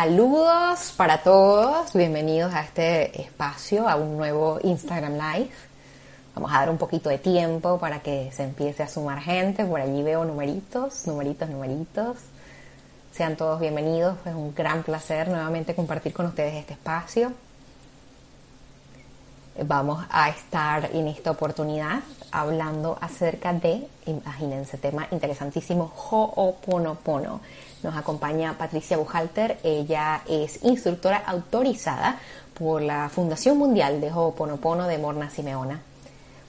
Saludos 0.00 0.94
para 0.96 1.22
todos, 1.22 1.92
bienvenidos 1.92 2.54
a 2.54 2.62
este 2.62 3.20
espacio, 3.20 3.86
a 3.86 3.96
un 3.96 4.16
nuevo 4.16 4.58
Instagram 4.62 5.12
Live. 5.12 5.50
Vamos 6.34 6.50
a 6.54 6.60
dar 6.60 6.70
un 6.70 6.78
poquito 6.78 7.10
de 7.10 7.18
tiempo 7.18 7.78
para 7.78 8.00
que 8.00 8.32
se 8.32 8.44
empiece 8.44 8.82
a 8.82 8.88
sumar 8.88 9.20
gente. 9.20 9.62
Por 9.62 9.78
allí 9.78 10.02
veo 10.02 10.24
numeritos, 10.24 11.06
numeritos, 11.06 11.50
numeritos. 11.50 12.16
Sean 13.12 13.36
todos 13.36 13.60
bienvenidos, 13.60 14.16
es 14.24 14.32
un 14.32 14.54
gran 14.54 14.84
placer 14.84 15.28
nuevamente 15.28 15.74
compartir 15.74 16.14
con 16.14 16.24
ustedes 16.24 16.54
este 16.54 16.72
espacio. 16.72 17.34
Vamos 19.62 20.02
a 20.08 20.30
estar 20.30 20.88
en 20.94 21.08
esta 21.08 21.30
oportunidad 21.30 22.00
hablando 22.30 22.96
acerca 23.02 23.52
de, 23.52 23.86
imagínense, 24.06 24.78
tema 24.78 25.08
interesantísimo, 25.10 25.92
Ho'oponopono. 25.94 27.42
Nos 27.82 27.96
acompaña 27.96 28.58
Patricia 28.58 28.98
Bujalter, 28.98 29.58
ella 29.62 30.22
es 30.28 30.62
instructora 30.62 31.16
autorizada 31.26 32.18
por 32.52 32.82
la 32.82 33.08
Fundación 33.08 33.56
Mundial 33.56 34.02
de 34.02 34.12
Ho'oponopono 34.12 34.86
de 34.86 34.98
Morna 34.98 35.30
Simeona. 35.30 35.80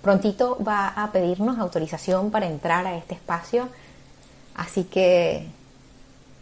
Prontito 0.02 0.58
va 0.62 0.90
a 0.90 1.10
pedirnos 1.12 1.58
autorización 1.58 2.32
para 2.32 2.48
entrar 2.48 2.86
a 2.86 2.98
este 2.98 3.14
espacio, 3.14 3.70
así 4.56 4.84
que 4.84 5.48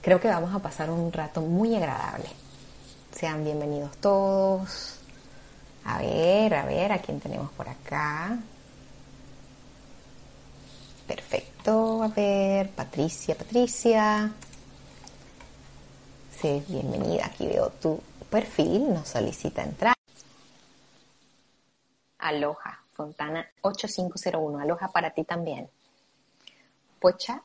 creo 0.01 0.19
que 0.19 0.27
vamos 0.27 0.55
a 0.55 0.59
pasar 0.59 0.89
un 0.89 1.13
rato 1.13 1.41
muy 1.41 1.75
agradable. 1.75 2.29
Sean 3.15 3.43
bienvenidos 3.43 3.95
todos. 3.97 4.95
A 5.85 5.99
ver, 5.99 6.53
a 6.55 6.65
ver, 6.65 6.91
¿a 6.93 6.97
quién 6.97 7.19
tenemos 7.19 7.51
por 7.51 7.69
acá? 7.69 8.39
Perfecto, 11.05 12.01
a 12.01 12.07
ver, 12.07 12.69
Patricia, 12.71 13.35
Patricia. 13.35 14.31
Bienvenida, 16.41 17.25
aquí 17.25 17.47
veo 17.47 17.69
tu 17.69 17.99
perfil, 18.29 18.93
nos 18.93 19.09
solicita 19.09 19.61
entrar. 19.61 19.93
Aloha, 22.19 22.79
Fontana 22.93 23.45
8501, 23.61 24.59
aloha 24.59 24.87
para 24.87 25.09
ti 25.11 25.25
también. 25.25 25.69
Pocha, 26.97 27.43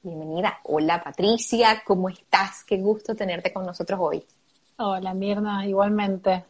bienvenida. 0.00 0.60
Hola 0.62 1.02
Patricia, 1.02 1.82
¿cómo 1.84 2.08
estás? 2.08 2.62
Qué 2.64 2.76
gusto 2.76 3.16
tenerte 3.16 3.52
con 3.52 3.66
nosotros 3.66 3.98
hoy. 4.00 4.24
Hola 4.76 5.12
Mirna, 5.12 5.66
igualmente. 5.66 6.44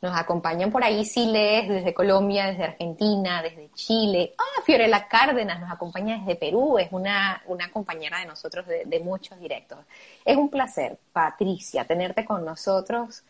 Nos 0.00 0.16
acompañan 0.16 0.70
por 0.70 0.84
ahí 0.84 1.04
Siles, 1.04 1.68
desde 1.68 1.92
Colombia, 1.92 2.46
desde 2.46 2.64
Argentina, 2.64 3.42
desde 3.42 3.70
Chile. 3.72 4.34
Ah, 4.38 4.62
Fiorella 4.64 5.08
Cárdenas 5.08 5.60
nos 5.60 5.70
acompaña 5.72 6.18
desde 6.18 6.36
Perú, 6.36 6.78
es 6.78 6.88
una, 6.92 7.42
una 7.46 7.70
compañera 7.72 8.20
de 8.20 8.26
nosotros 8.26 8.66
de, 8.66 9.00
muchos 9.00 9.40
directos. 9.40 9.78
Es 10.24 10.36
un 10.36 10.50
placer, 10.50 10.98
Patricia, 11.12 11.84
tenerte 11.84 12.24
con 12.24 12.44
nosotros. 12.44 13.24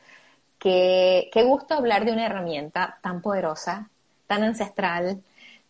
Qué, 0.59 1.31
qué 1.33 1.43
gusto 1.45 1.75
hablar 1.75 2.05
de 2.05 2.13
una 2.13 2.27
herramienta 2.27 2.99
tan 3.03 3.23
poderosa, 3.23 3.89
tan 4.27 4.43
ancestral, 4.43 5.23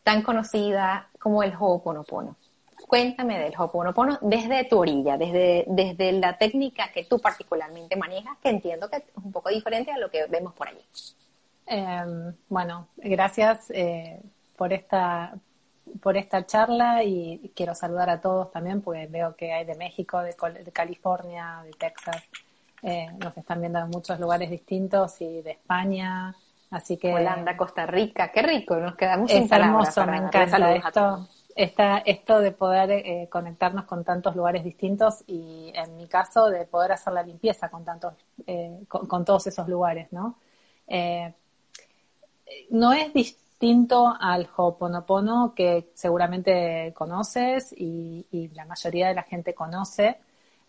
tan 0.02 0.22
conocida 0.22 1.10
como 1.20 1.42
el 1.42 1.52
Ho'oponopono. 1.54 2.36
Cuéntame 2.88 3.38
del 3.38 3.54
Ho'oponopono 3.56 4.18
desde 4.22 4.64
tu 4.64 4.78
orilla, 4.78 5.18
desde, 5.18 5.64
desde 5.68 6.10
la 6.12 6.38
técnica 6.38 6.90
que 6.90 7.04
tú 7.04 7.20
particularmente 7.20 7.96
manejas, 7.96 8.38
que 8.42 8.48
entiendo 8.48 8.88
que 8.88 8.96
es 8.96 9.02
un 9.22 9.30
poco 9.30 9.50
diferente 9.50 9.92
a 9.92 9.98
lo 9.98 10.10
que 10.10 10.24
vemos 10.24 10.54
por 10.54 10.68
allí. 10.68 10.84
Eh, 11.66 12.32
bueno, 12.48 12.88
gracias 12.96 13.70
eh, 13.70 14.20
por 14.56 14.72
esta 14.72 15.34
por 16.02 16.16
esta 16.16 16.44
charla 16.44 17.02
y 17.02 17.50
quiero 17.54 17.74
saludar 17.74 18.10
a 18.10 18.20
todos 18.20 18.50
también 18.50 18.82
porque 18.82 19.06
veo 19.06 19.34
que 19.36 19.52
hay 19.52 19.64
de 19.64 19.74
México, 19.74 20.20
de, 20.20 20.34
de 20.64 20.72
California, 20.72 21.62
de 21.64 21.70
Texas, 21.72 22.22
eh, 22.82 23.08
nos 23.18 23.36
están 23.36 23.60
viendo 23.60 23.78
en 23.78 23.88
muchos 23.88 24.20
lugares 24.20 24.50
distintos 24.50 25.20
y 25.20 25.42
de 25.42 25.52
España, 25.52 26.34
así 26.70 26.96
que 26.96 27.12
Holanda, 27.12 27.56
Costa 27.56 27.86
Rica, 27.86 28.30
qué 28.32 28.42
rico, 28.42 28.76
nos 28.76 28.96
quedamos 28.96 29.30
es 29.30 29.38
sin 29.38 29.48
palabras 29.48 29.96
hermoso, 29.96 30.10
me 30.10 30.18
encanta 30.18 30.74
esto 30.74 31.28
esta, 31.58 31.98
esto 31.98 32.38
de 32.38 32.52
poder 32.52 32.88
eh, 32.92 33.28
conectarnos 33.28 33.84
con 33.84 34.04
tantos 34.04 34.36
lugares 34.36 34.62
distintos 34.62 35.24
y 35.26 35.72
en 35.74 35.96
mi 35.96 36.06
caso 36.06 36.46
de 36.46 36.64
poder 36.66 36.92
hacer 36.92 37.12
la 37.12 37.24
limpieza 37.24 37.68
con 37.68 37.84
tantos, 37.84 38.14
eh, 38.46 38.84
con, 38.86 39.24
todos 39.24 39.48
esos 39.48 39.66
lugares, 39.66 40.06
¿no? 40.12 40.38
Eh, 40.86 41.34
no 42.70 42.92
es 42.92 43.12
distinto 43.12 44.14
al 44.20 44.48
Ho'oponopono 44.56 45.52
que 45.56 45.90
seguramente 45.94 46.94
conoces 46.94 47.74
y, 47.76 48.24
la 48.54 48.64
mayoría 48.64 49.08
de 49.08 49.14
la 49.14 49.24
gente 49.24 49.52
conoce. 49.52 50.16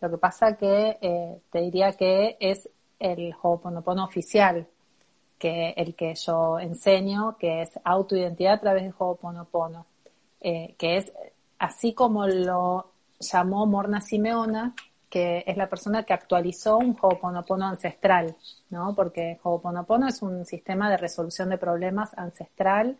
Lo 0.02 0.10
que 0.10 0.18
pasa 0.18 0.58
que 0.58 1.40
te 1.52 1.62
diría 1.62 1.92
que 1.94 2.36
es 2.40 2.68
el 2.98 3.36
Ho'oponopono 3.40 4.04
oficial, 4.04 4.68
que 5.38 5.70
el 5.78 5.94
que 5.96 6.16
yo 6.16 6.60
enseño, 6.60 7.38
que 7.38 7.62
es 7.62 7.80
autoidentidad 7.84 8.54
a 8.54 8.60
través 8.60 8.84
de 8.86 8.94
Ho'oponopono 8.98 9.86
eh, 10.42 10.76
que 10.78 10.98
es 10.98 11.12
así 11.58 11.94
como 11.94 12.28
lo 12.28 12.92
llamó 13.20 13.66
Morna 13.66 14.02
Simeona, 14.02 14.74
que 15.10 15.44
es 15.48 15.58
la 15.58 15.70
persona 15.70 16.04
que 16.04 16.14
actualizó 16.14 16.78
un 16.78 16.96
Ho'oponopono 17.00 17.66
ancestral, 17.66 18.36
¿no? 18.70 18.94
Porque 18.96 19.40
Ho'oponopono 19.44 20.08
es 20.08 20.22
un 20.22 20.46
sistema 20.46 20.90
de 20.90 20.98
resolución 20.98 21.50
de 21.50 21.58
problemas 21.58 22.16
ancestral 22.18 22.98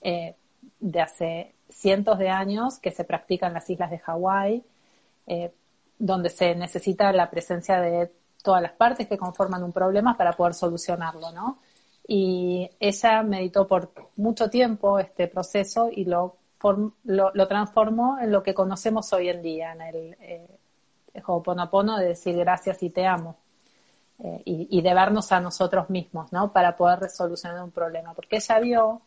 eh, 0.00 0.34
de 0.80 1.00
hace 1.00 1.54
cientos 1.68 2.18
de 2.18 2.30
años 2.30 2.78
que 2.78 2.90
se 2.90 3.04
practica 3.04 3.46
en 3.46 3.54
las 3.54 3.68
islas 3.68 3.90
de 3.90 3.98
Hawái, 3.98 4.64
eh, 5.26 5.52
donde 5.98 6.30
se 6.30 6.54
necesita 6.54 7.12
la 7.12 7.30
presencia 7.30 7.80
de 7.80 8.10
todas 8.42 8.62
las 8.62 8.72
partes 8.72 9.06
que 9.06 9.18
conforman 9.18 9.62
un 9.62 9.72
problema 9.72 10.16
para 10.16 10.32
poder 10.32 10.54
solucionarlo, 10.54 11.30
¿no? 11.32 11.58
Y 12.06 12.70
ella 12.80 13.22
meditó 13.22 13.66
por 13.66 13.92
mucho 14.16 14.50
tiempo 14.50 14.98
este 14.98 15.28
proceso 15.28 15.88
y 15.90 16.04
lo 16.04 16.36
lo, 17.04 17.48
transformó 17.48 18.18
en 18.18 18.32
lo 18.32 18.42
que 18.42 18.54
conocemos 18.54 19.12
hoy 19.12 19.28
en 19.28 19.42
día, 19.42 19.72
en 19.72 19.82
el 19.82 20.16
eh, 20.20 20.48
Ho'oponopono 21.24 21.98
de 21.98 22.08
decir 22.08 22.36
gracias 22.36 22.82
y 22.82 22.90
te 22.90 23.06
amo. 23.06 23.36
Eh, 24.20 24.42
y, 24.44 24.80
de 24.80 24.94
vernos 24.94 25.32
a 25.32 25.40
nosotros 25.40 25.90
mismos, 25.90 26.32
¿no? 26.32 26.52
Para 26.52 26.76
poder 26.76 27.10
solucionar 27.10 27.62
un 27.64 27.72
problema. 27.72 28.14
Porque 28.14 28.36
ella 28.36 28.60
vio 28.60 29.00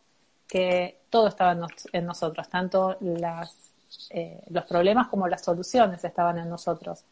que 0.47 1.01
todo 1.09 1.27
estaba 1.27 1.57
en 1.93 2.05
nosotros, 2.05 2.49
tanto 2.49 2.97
las, 2.99 3.71
eh, 4.09 4.43
los 4.49 4.65
problemas 4.65 5.07
como 5.07 5.27
las 5.27 5.43
soluciones 5.43 6.03
estaban 6.03 6.37
en 6.39 6.49
nosotros. 6.49 7.05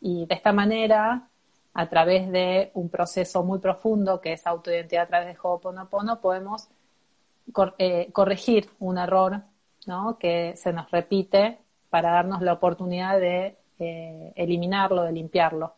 Y 0.00 0.26
de 0.26 0.34
esta 0.34 0.52
manera, 0.52 1.28
a 1.74 1.88
través 1.88 2.30
de 2.30 2.70
un 2.74 2.88
proceso 2.88 3.42
muy 3.42 3.58
profundo 3.58 4.20
que 4.20 4.34
es 4.34 4.46
autoidentidad 4.46 5.04
a 5.04 5.08
través 5.08 5.34
de 5.34 5.40
Ho'oponopono, 5.42 6.20
podemos 6.20 6.68
cor 7.52 7.74
eh, 7.78 8.10
corregir 8.12 8.70
un 8.78 8.96
error 8.96 9.42
¿no? 9.86 10.18
que 10.18 10.54
se 10.56 10.72
nos 10.72 10.90
repite 10.90 11.58
para 11.90 12.10
darnos 12.12 12.42
la 12.42 12.52
oportunidad 12.52 13.18
de 13.20 13.56
eh, 13.78 14.32
eliminarlo, 14.36 15.02
de 15.02 15.12
limpiarlo. 15.12 15.74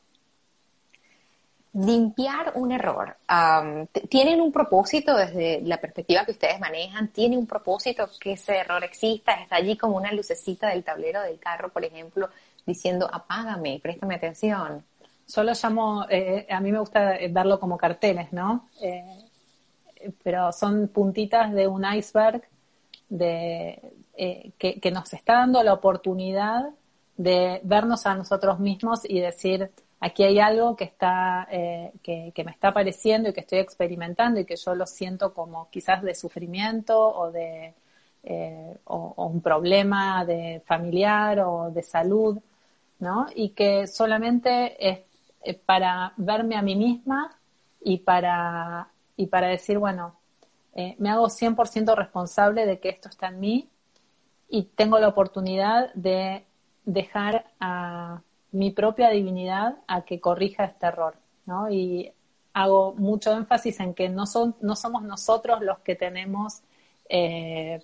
Limpiar 1.74 2.52
un 2.54 2.72
error. 2.72 3.18
Um, 3.28 3.86
¿Tienen 4.08 4.40
un 4.40 4.50
propósito 4.50 5.14
desde 5.14 5.60
la 5.60 5.76
perspectiva 5.76 6.24
que 6.24 6.30
ustedes 6.30 6.58
manejan? 6.58 7.08
¿Tiene 7.08 7.36
un 7.36 7.46
propósito 7.46 8.08
que 8.18 8.32
ese 8.32 8.56
error 8.56 8.82
exista? 8.82 9.34
¿Está 9.34 9.56
allí 9.56 9.76
como 9.76 9.98
una 9.98 10.10
lucecita 10.12 10.68
del 10.68 10.84
tablero 10.84 11.20
del 11.20 11.38
carro, 11.38 11.68
por 11.68 11.84
ejemplo, 11.84 12.30
diciendo 12.64 13.08
apágame, 13.12 13.78
préstame 13.82 14.14
atención? 14.14 14.84
Yo 15.28 15.42
lo 15.42 15.52
llamo, 15.52 16.06
eh, 16.08 16.46
a 16.48 16.60
mí 16.60 16.72
me 16.72 16.78
gusta 16.78 17.18
verlo 17.28 17.60
como 17.60 17.76
carteles, 17.76 18.32
¿no? 18.32 18.68
Eh, 18.80 19.24
pero 20.22 20.52
son 20.52 20.88
puntitas 20.88 21.52
de 21.52 21.66
un 21.66 21.84
iceberg 21.84 22.42
de, 23.08 23.92
eh, 24.16 24.52
que, 24.58 24.90
nos 24.90 25.12
está 25.12 25.34
dando 25.34 25.62
la 25.62 25.74
oportunidad 25.74 26.70
de 27.16 27.60
vernos 27.64 28.06
a 28.06 28.14
nosotros 28.14 28.58
mismos 28.58 29.00
y 29.08 29.20
decir, 29.20 29.70
aquí 30.00 30.24
hay 30.24 30.38
algo 30.38 30.76
que 30.76 30.84
está, 30.84 31.46
eh, 31.50 31.92
que, 32.02 32.32
me 32.44 32.50
está 32.50 32.68
apareciendo 32.68 33.28
y 33.28 33.32
que 33.32 33.40
estoy 33.40 33.58
experimentando 33.58 34.40
y 34.40 34.44
que 34.44 34.56
yo 34.56 34.74
lo 34.74 34.86
siento 34.86 35.34
como 35.34 35.68
quizás 35.70 36.02
de 36.02 36.14
sufrimiento 36.14 36.98
o 36.98 37.30
de, 37.30 37.74
eh, 38.24 38.78
o, 38.84 39.26
un 39.26 39.40
problema 39.40 40.24
de 40.24 40.62
familiar 40.66 41.40
o 41.40 41.70
de 41.70 41.82
salud, 41.82 42.38
¿no? 42.98 43.26
Y 43.34 43.50
que 43.50 43.86
solamente 43.86 44.76
es 44.88 45.56
para 45.64 46.12
verme 46.16 46.56
a 46.56 46.62
mí 46.62 46.74
misma 46.74 47.30
y 47.80 47.98
para, 47.98 48.88
y 49.16 49.26
para 49.26 49.48
decir, 49.48 49.78
bueno, 49.78 50.16
eh, 50.78 50.94
me 50.98 51.08
hago 51.08 51.30
100% 51.30 51.96
responsable 51.96 52.66
de 52.66 52.78
que 52.80 52.90
esto 52.90 53.08
está 53.08 53.28
en 53.28 53.40
mí 53.40 53.70
y 54.46 54.64
tengo 54.64 54.98
la 54.98 55.08
oportunidad 55.08 55.90
de 55.94 56.44
dejar 56.84 57.46
a 57.58 58.20
mi 58.52 58.72
propia 58.72 59.08
divinidad 59.08 59.78
a 59.88 60.02
que 60.04 60.20
corrija 60.20 60.66
este 60.66 60.86
error, 60.86 61.16
¿no? 61.46 61.70
Y 61.70 62.12
hago 62.52 62.94
mucho 62.94 63.32
énfasis 63.32 63.80
en 63.80 63.94
que 63.94 64.10
no, 64.10 64.26
son, 64.26 64.54
no 64.60 64.76
somos 64.76 65.02
nosotros 65.02 65.62
los 65.62 65.78
que 65.78 65.94
tenemos 65.94 66.60
eh, 67.08 67.82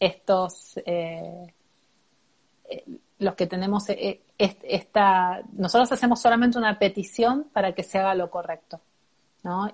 estos, 0.00 0.80
eh, 0.84 1.54
los 3.20 3.34
que 3.36 3.46
tenemos 3.46 3.84
esta, 4.38 5.40
nosotros 5.52 5.92
hacemos 5.92 6.20
solamente 6.20 6.58
una 6.58 6.80
petición 6.80 7.44
para 7.52 7.76
que 7.76 7.84
se 7.84 7.98
haga 7.98 8.16
lo 8.16 8.28
correcto. 8.28 8.80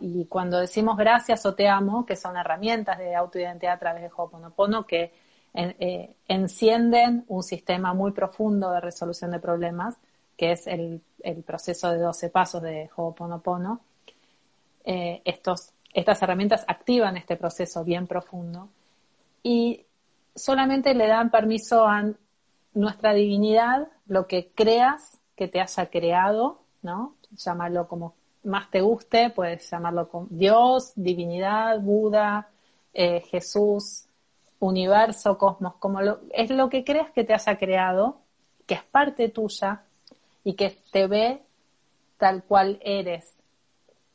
Y 0.00 0.26
cuando 0.26 0.58
decimos 0.58 0.96
gracias 0.96 1.46
o 1.46 1.54
te 1.54 1.68
amo, 1.68 2.04
que 2.04 2.16
son 2.16 2.36
herramientas 2.36 2.98
de 2.98 3.14
autoidentidad 3.14 3.74
a 3.74 3.78
través 3.78 4.02
de 4.02 4.10
Ho'oponopono 4.14 4.86
que 4.86 5.12
eh, 5.54 6.14
encienden 6.28 7.24
un 7.28 7.42
sistema 7.42 7.94
muy 7.94 8.12
profundo 8.12 8.70
de 8.70 8.80
resolución 8.80 9.30
de 9.30 9.38
problemas, 9.38 9.96
que 10.36 10.52
es 10.52 10.66
el, 10.66 11.02
proceso 11.46 11.90
de 11.90 11.98
12 11.98 12.28
pasos 12.30 12.62
de 12.62 12.90
Ho'oponopono, 12.94 13.80
eh, 14.84 15.22
estas 15.24 16.22
herramientas 16.22 16.64
activan 16.66 17.16
este 17.16 17.36
proceso 17.36 17.84
bien 17.84 18.06
profundo 18.06 18.68
y 19.42 19.84
solamente 20.34 20.94
le 20.94 21.06
dan 21.06 21.30
permiso 21.30 21.86
a 21.86 22.10
nuestra 22.74 23.12
divinidad, 23.14 23.88
lo 24.06 24.26
que 24.26 24.50
creas 24.54 25.18
que 25.36 25.48
te 25.48 25.60
haya 25.60 25.86
creado, 25.86 26.60
¿no? 26.82 27.14
Llamarlo 27.36 27.86
como 27.88 28.14
más 28.44 28.70
te 28.70 28.80
guste, 28.80 29.30
puedes 29.30 29.70
llamarlo 29.70 30.08
con 30.08 30.26
Dios, 30.30 30.92
divinidad, 30.96 31.80
Buda, 31.80 32.48
eh, 32.92 33.20
Jesús, 33.20 34.04
universo, 34.58 35.38
cosmos, 35.38 35.74
como 35.76 36.00
es 36.32 36.50
lo 36.50 36.68
que 36.68 36.84
creas 36.84 37.10
que 37.10 37.24
te 37.24 37.34
haya 37.34 37.58
creado, 37.58 38.20
que 38.66 38.74
es 38.74 38.82
parte 38.84 39.28
tuya 39.28 39.82
y 40.44 40.54
que 40.54 40.76
te 40.90 41.06
ve 41.06 41.42
tal 42.16 42.44
cual 42.44 42.78
eres, 42.82 43.34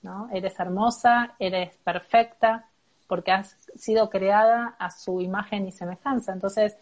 ¿no? 0.02 0.30
Eres 0.32 0.58
hermosa, 0.60 1.36
eres 1.40 1.76
perfecta, 1.84 2.70
porque 3.08 3.32
has 3.32 3.58
sido 3.76 4.10
creada 4.10 4.76
a 4.80 4.90
su 4.92 5.22
imagen 5.22 5.68
y 5.68 5.72
semejanza. 5.72 6.34
Entonces, 6.34 6.78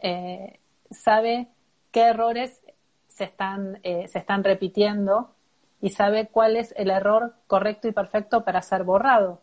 eh, 0.00 0.58
sabe 0.90 1.48
qué 1.90 2.02
errores 2.02 2.60
se 3.08 3.24
están, 3.24 3.80
eh, 3.82 4.08
se 4.08 4.18
están 4.18 4.44
repitiendo 4.44 5.34
y 5.80 5.90
sabe 5.90 6.28
cuál 6.28 6.56
es 6.56 6.74
el 6.76 6.90
error 6.90 7.34
correcto 7.46 7.88
y 7.88 7.92
perfecto 7.92 8.44
para 8.44 8.62
ser 8.62 8.84
borrado. 8.84 9.40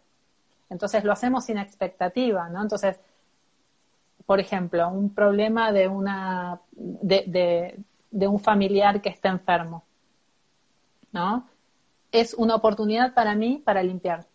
Entonces 0.69 1.03
lo 1.03 1.13
hacemos 1.13 1.45
sin 1.45 1.57
expectativa, 1.57 2.49
¿no? 2.49 2.61
Entonces, 2.61 2.99
por 4.25 4.39
ejemplo, 4.39 4.89
un 4.89 5.13
problema 5.13 5.71
de 5.71 5.87
una 5.87 6.59
de, 6.71 7.83
de, 8.11 8.27
un 8.27 8.39
familiar 8.39 9.01
que 9.01 9.09
está 9.09 9.29
enfermo, 9.29 9.83
¿no? 11.11 11.47
Es 12.11 12.33
una 12.33 12.55
oportunidad 12.55 13.13
para 13.13 13.35
mí 13.35 13.61
para 13.63 13.81
limpiar. 13.81 14.25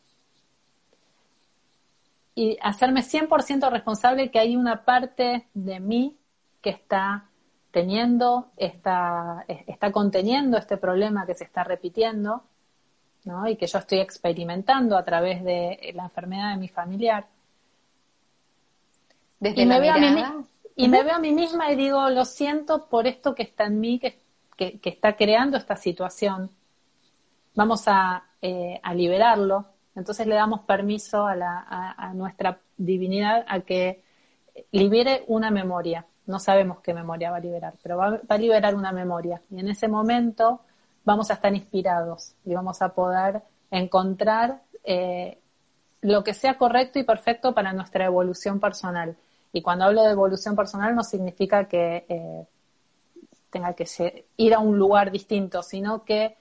Y 2.35 2.57
hacerme 2.63 3.03
100% 3.03 3.71
responsable 3.71 4.31
que 4.31 4.39
hay 4.39 4.57
una 4.57 4.85
parte 4.85 5.47
de 5.53 5.81
mí 5.81 6.17
que 6.63 6.71
está 6.71 7.29
teniendo, 7.73 8.53
está, 8.59 9.45
está 9.49 9.91
conteniendo 9.91 10.59
este 10.59 10.77
problema 10.77 11.27
que 11.27 11.35
se 11.35 11.45
está 11.45 11.65
repitiendo, 11.65 12.45
¿no? 13.25 13.49
Y 13.49 13.57
que 13.57 13.67
yo 13.67 13.79
estoy 13.79 13.99
experimentando 13.99 14.97
a 14.97 15.03
través 15.03 15.43
de 15.43 15.93
la 15.95 16.05
enfermedad 16.05 16.53
de 16.53 16.59
mi 16.59 16.69
familiar. 16.69 17.27
y 19.41 19.65
me, 19.65 19.81
veo 19.81 19.95
a 19.95 19.99
mí, 19.99 20.23
y 20.77 20.89
me 20.89 21.03
veo 21.03 21.15
a 21.15 21.19
mí 21.19 21.33
misma 21.33 21.73
y 21.73 21.77
digo, 21.77 22.11
lo 22.11 22.27
siento 22.27 22.89
por 22.89 23.07
esto 23.07 23.35
que 23.35 23.43
está 23.43 23.65
en 23.65 23.81
mí, 23.81 23.99
que, 23.99 24.19
que, 24.57 24.81
está 24.91 25.17
creando 25.17 25.57
esta 25.57 25.75
situación. 25.75 26.51
Vamos 27.55 27.85
a, 27.87 28.25
eh, 28.43 28.81
a 28.83 28.93
liberarlo. 28.93 29.65
Entonces 29.97 30.27
le 30.27 30.35
damos 30.35 30.61
permiso 30.61 31.27
a, 31.27 31.35
la, 31.37 31.95
a 31.97 32.13
nuestra 32.13 32.61
divinidad 32.77 33.47
a 33.49 33.61
que 33.61 34.03
libere 34.71 35.25
una 35.27 35.51
memoria 35.51 36.07
no 36.27 36.39
sabemos 36.39 36.79
qué 36.81 36.95
memoria 36.95 37.31
va 37.31 37.39
a 37.39 37.41
liberar, 37.41 37.75
pero 37.83 37.97
va, 37.97 38.21
a 38.29 38.39
liberar 38.39 38.75
una 38.75 38.93
memoria. 38.93 39.41
Y 39.51 39.61
en 39.61 39.69
ese 39.69 39.89
momento 39.89 40.61
vamos 41.05 41.31
a 41.31 41.35
estar 41.35 41.55
inspirados 41.55 42.35
y 42.45 42.55
vamos 42.55 42.81
a 42.83 42.91
poder 42.91 43.43
encontrar 43.71 44.63
eh, 44.85 45.39
lo 46.01 46.23
que 46.23 46.35
sea 46.35 46.59
correcto 46.59 46.99
y 46.99 47.05
perfecto 47.05 47.55
para 47.55 47.73
nuestra 47.73 48.05
evolución 48.05 48.61
personal. 48.61 49.17
Y 49.53 49.63
cuando 49.63 49.85
hablo 49.85 50.03
de 50.03 50.13
evolución 50.13 50.57
personal 50.57 50.95
no 50.95 51.03
significa 51.03 51.65
que 51.65 52.07
eh, 52.09 52.47
tenga 53.51 53.75
que 53.75 53.87
ir 54.37 54.55
a 54.55 54.61
un 54.61 54.79
lugar 54.79 55.11
distinto, 55.11 55.63
sino 55.63 56.05
que 56.05 56.37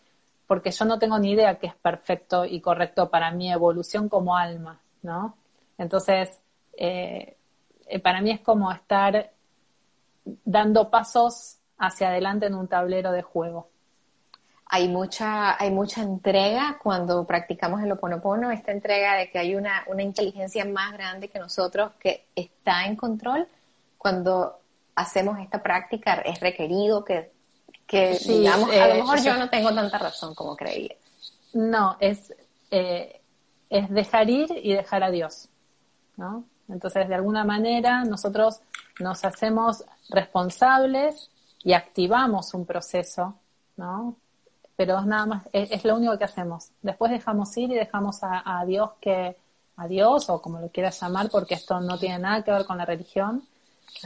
porque 0.48 0.72
yo 0.72 0.86
no 0.86 1.00
tengo 1.00 1.18
ni 1.18 1.32
idea 1.32 1.60
qué 1.60 1.68
es 1.68 1.76
perfecto 1.76 2.46
y 2.46 2.60
correcto 2.60 3.10
para 3.10 3.32
mi 3.32 3.52
evolución 3.52 4.10
como 4.10 4.36
alma, 4.36 4.82
¿no? 5.02 5.38
Entonces, 5.78 6.40
eh, 6.74 7.38
para 8.04 8.22
mí 8.22 8.32
es 8.32 8.42
como 8.42 8.72
estar 8.72 9.32
dando 10.24 10.90
pasos 10.90 11.58
hacia 11.78 12.10
adelante 12.10 12.46
en 12.46 12.56
un 12.56 12.68
tablero 12.68 13.12
de 13.12 13.22
juego. 13.22 13.70
Hay 14.66 14.88
mucha, 14.88 15.62
hay 15.62 15.70
mucha 15.70 16.02
entrega 16.02 16.80
cuando 16.82 17.26
practicamos 17.26 17.82
el 17.82 17.92
oponopono, 17.92 18.52
esta 18.52 18.72
entrega 18.72 19.16
de 19.16 19.30
que 19.30 19.40
hay 19.40 19.56
una, 19.56 19.84
una 19.88 20.02
inteligencia 20.02 20.64
más 20.64 20.94
grande 20.94 21.28
que 21.28 21.40
nosotros 21.40 21.92
que 22.00 22.28
está 22.36 22.86
en 22.86 22.96
control. 22.96 23.48
Cuando 23.98 24.60
hacemos 24.96 25.40
esta 25.40 25.62
práctica 25.62 26.14
es 26.22 26.40
requerido 26.40 27.04
que, 27.04 27.32
que 27.86 28.18
digamos, 28.26 28.70
a 28.70 28.88
lo 28.88 28.94
eh, 28.94 28.98
mejor 28.98 29.22
yo 29.22 29.36
no 29.36 29.50
tengo 29.50 29.74
tanta 29.74 29.98
razón 29.98 30.34
como 30.36 30.56
creía. 30.56 30.96
No, 31.54 31.98
es, 32.00 32.34
eh, 32.70 33.20
es 33.70 33.90
dejar 33.90 34.30
ir 34.30 34.52
y 34.64 34.74
dejar 34.74 35.04
a 35.04 35.12
Dios, 35.12 35.50
¿no? 36.16 36.46
Entonces, 36.72 37.08
de 37.08 37.16
alguna 37.16 37.44
manera, 37.44 38.04
nosotros 38.04 38.62
nos 39.00 39.24
hacemos 39.26 39.84
responsables 40.10 41.30
y 41.64 41.74
activamos 41.74 42.54
un 42.54 42.66
proceso, 42.66 43.36
¿no? 43.78 44.16
Pero 44.76 45.00
es 45.00 45.06
nada 45.06 45.26
más, 45.26 45.50
es, 45.52 45.84
lo 45.84 45.96
único 45.96 46.18
que 46.18 46.24
hacemos. 46.24 46.70
Después 46.82 47.12
dejamos 47.12 47.56
ir 47.58 47.72
y 47.72 47.76
dejamos 47.76 48.20
a, 48.22 48.64
Dios 48.66 48.92
que, 49.00 49.38
a 49.76 49.88
Dios, 49.88 50.30
o 50.30 50.42
como 50.42 50.60
lo 50.60 50.70
quieras 50.70 51.00
llamar, 51.00 51.30
porque 51.30 51.56
esto 51.56 51.80
no 51.80 52.00
tiene 52.00 52.20
nada 52.20 52.44
que 52.44 52.52
ver 52.52 52.66
con 52.66 52.78
la 52.78 52.86
religión, 52.86 53.44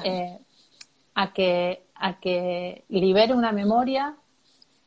eh, 0.03 0.39
a 1.13 1.31
que, 1.31 1.85
a 1.95 2.19
que 2.19 2.83
libere 2.89 3.33
una 3.33 3.51
memoria 3.51 4.15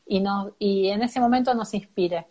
y, 0.05 0.21
no, 0.21 0.53
y 0.59 0.89
en 0.89 1.03
ese 1.03 1.21
momento 1.21 1.55
nos 1.55 1.73
inspire. 1.73 2.27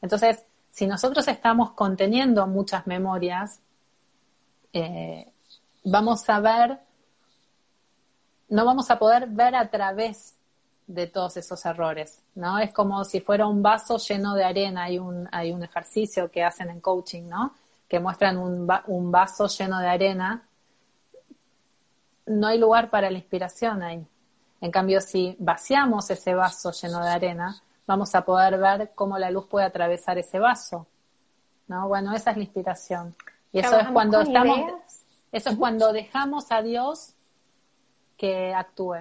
Entonces, 0.00 0.44
si 0.70 0.86
nosotros 0.86 1.26
estamos 1.26 1.72
conteniendo 1.72 2.46
muchas 2.46 2.86
memorias, 2.86 3.60
eh, 4.74 5.32
vamos 5.84 6.28
a 6.28 6.40
ver 6.40 6.80
no 8.48 8.64
vamos 8.64 8.90
a 8.90 8.98
poder 8.98 9.26
ver 9.28 9.54
a 9.54 9.68
través 9.68 10.36
de 10.86 11.06
todos 11.06 11.36
esos 11.36 11.64
errores, 11.64 12.22
¿no? 12.34 12.58
Es 12.58 12.72
como 12.72 13.04
si 13.04 13.20
fuera 13.20 13.46
un 13.46 13.62
vaso 13.62 13.96
lleno 13.98 14.34
de 14.34 14.44
arena. 14.44 14.84
Hay 14.84 14.98
un, 14.98 15.28
hay 15.32 15.50
un 15.50 15.64
ejercicio 15.64 16.30
que 16.30 16.44
hacen 16.44 16.70
en 16.70 16.80
coaching, 16.80 17.24
¿no? 17.24 17.54
Que 17.88 17.98
muestran 17.98 18.36
un, 18.36 18.68
un 18.86 19.10
vaso 19.10 19.48
lleno 19.48 19.78
de 19.78 19.88
arena. 19.88 20.46
No 22.26 22.46
hay 22.46 22.58
lugar 22.58 22.90
para 22.90 23.10
la 23.10 23.18
inspiración 23.18 23.82
ahí. 23.82 24.06
En 24.60 24.70
cambio, 24.70 25.00
si 25.00 25.36
vaciamos 25.38 26.10
ese 26.10 26.34
vaso 26.34 26.70
lleno 26.70 27.02
de 27.02 27.10
arena, 27.10 27.60
vamos 27.86 28.14
a 28.14 28.24
poder 28.24 28.58
ver 28.58 28.92
cómo 28.94 29.18
la 29.18 29.30
luz 29.30 29.46
puede 29.46 29.66
atravesar 29.66 30.18
ese 30.18 30.38
vaso. 30.38 30.86
¿No? 31.66 31.88
Bueno, 31.88 32.14
esa 32.14 32.30
es 32.30 32.36
la 32.36 32.42
inspiración. 32.42 33.16
Y 33.54 33.60
eso 33.60 33.78
es 33.78 33.86
cuando 33.88 34.20
estamos, 34.20 34.58
eso 35.30 35.50
es 35.50 35.56
cuando 35.56 35.92
dejamos 35.92 36.50
a 36.50 36.60
Dios 36.60 37.14
que 38.16 38.52
actúe. 38.52 38.96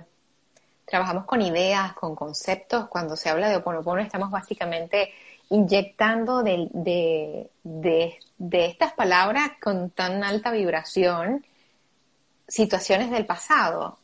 Trabajamos 0.86 1.26
con 1.26 1.42
ideas, 1.42 1.94
con 1.94 2.16
conceptos. 2.16 2.88
Cuando 2.88 3.16
se 3.16 3.30
habla 3.30 3.50
de 3.50 3.56
Oponopono 3.56 4.00
estamos 4.00 4.30
básicamente 4.30 5.12
inyectando 5.50 6.44
de, 6.44 6.70
de, 6.72 7.50
de, 8.38 8.66
estas 8.68 8.94
palabras 8.94 9.54
con 9.62 9.90
tan 9.90 10.24
alta 10.24 10.52
vibración 10.52 11.44
situaciones 12.48 13.10
del 13.10 13.26
pasado. 13.26 13.98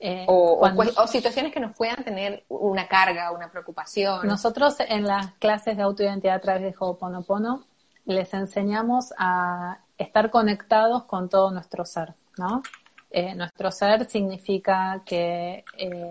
Eh, 0.00 0.24
o, 0.26 0.66
o, 0.96 1.06
situaciones 1.06 1.52
que 1.52 1.60
nos 1.60 1.76
puedan 1.76 2.02
tener 2.02 2.42
una 2.48 2.88
carga, 2.88 3.30
una 3.30 3.48
preocupación. 3.48 4.26
Nosotros 4.26 4.80
en 4.80 5.06
las 5.06 5.34
clases 5.34 5.76
de 5.76 5.84
autoidentidad 5.84 6.34
a 6.34 6.40
través 6.40 6.62
de 6.62 6.74
Ho'oponopono 6.76 7.69
les 8.04 8.32
enseñamos 8.34 9.12
a 9.18 9.78
estar 9.98 10.30
conectados 10.30 11.04
con 11.04 11.28
todo 11.28 11.50
nuestro 11.50 11.84
ser, 11.84 12.14
¿no? 12.38 12.62
Eh, 13.10 13.34
nuestro 13.34 13.70
ser 13.70 14.08
significa 14.08 15.02
que 15.04 15.64
eh, 15.76 16.08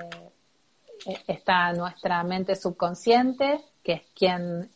está 1.27 1.71
nuestra 1.73 2.23
mente 2.23 2.55
subconsciente, 2.55 3.61
que 3.81 3.93
es 3.93 4.01
quien 4.13 4.69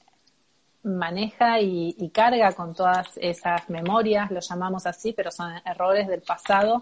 maneja 0.84 1.60
y, 1.60 2.10
carga 2.14 2.54
con 2.54 2.74
todas 2.74 3.18
esas 3.18 3.70
memorias, 3.70 4.32
lo 4.32 4.40
llamamos 4.40 4.86
así, 4.86 5.14
pero 5.14 5.32
son 5.32 5.54
errores 5.66 6.08
del 6.08 6.22
pasado. 6.22 6.82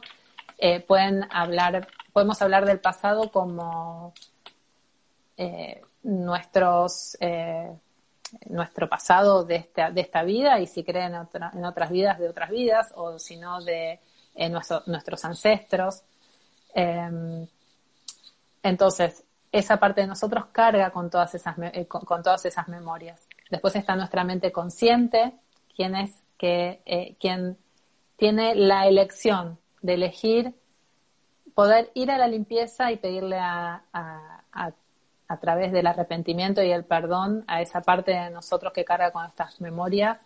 Eh, 0.58 0.80
pueden 0.80 1.28
hablar, 1.32 1.88
podemos 2.14 2.42
hablar 2.42 2.66
del 2.66 2.80
pasado 2.80 3.32
como 3.32 4.14
nuestros 6.04 7.18
nuestro 8.50 8.88
pasado 8.88 9.44
de 9.44 9.56
esta, 9.56 9.92
de 9.92 10.02
esta 10.02 10.24
vida 10.24 10.60
y 10.60 10.68
si 10.68 10.84
creen 10.84 11.14
en 11.14 11.66
otras 11.66 11.90
vidas 11.90 12.20
de 12.20 12.30
otras 12.30 12.50
vidas 12.50 12.92
o 12.96 13.20
si 13.20 13.38
no 13.38 13.62
de 13.62 14.00
nuestros 14.86 15.26
ancestros. 15.26 16.04
Em, 16.74 17.48
entonces, 18.64 19.24
esa 19.52 19.78
parte 19.78 20.02
de 20.02 20.08
nosotros 20.08 20.46
carga 20.52 20.92
con 20.92 21.10
todas 21.10 21.36
esas, 21.36 21.56
eh, 21.60 21.86
con, 21.88 22.24
todas 22.24 22.46
esas 22.46 22.68
memorias. 22.68 23.28
Después 23.50 23.76
está 23.76 23.96
nuestra 23.96 24.24
mente 24.24 24.52
consciente, 24.52 25.34
quien 25.76 25.96
es 25.96 26.12
que, 26.38 26.82
eh, 26.86 27.16
quien 27.20 27.58
tiene 28.16 28.56
la 28.56 28.88
elección 28.88 29.60
de 29.82 29.96
elegir 29.96 30.54
poder 31.54 31.92
ir 31.94 32.12
a 32.12 32.18
la 32.18 32.28
limpieza 32.28 32.92
y 32.92 32.98
pedirle 32.98 33.38
a, 33.38 33.84
a, 33.92 34.72
través 35.40 35.72
del 35.72 35.88
arrepentimiento 35.88 36.62
y 36.62 36.72
el 36.72 36.86
perdón 36.86 37.44
a 37.48 37.62
esa 37.62 37.82
parte 37.82 38.12
de 38.12 38.30
nosotros 38.30 38.74
que 38.74 38.86
carga 38.86 39.12
con 39.12 39.26
estas 39.26 39.62
memorias, 39.62 40.20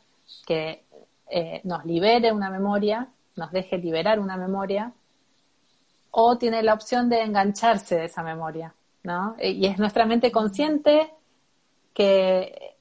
que 0.45 0.83
eh, 1.29 1.61
nos 1.63 1.85
libere 1.85 2.31
una 2.31 2.49
memoria, 2.49 3.07
nos 3.35 3.51
deje 3.51 3.77
liberar 3.77 4.19
una 4.19 4.37
memoria, 4.37 4.91
o 6.11 6.37
tiene 6.37 6.63
la 6.63 6.73
opción 6.73 7.09
de 7.09 7.21
engancharse 7.21 7.95
de 7.95 8.05
esa 8.05 8.23
memoria. 8.23 8.73
¿no? 9.05 9.35
Y 9.39 9.65
es 9.67 9.77
nuestra 9.77 10.05
mente 10.05 10.31
consciente 10.31 11.11
que 11.93 12.75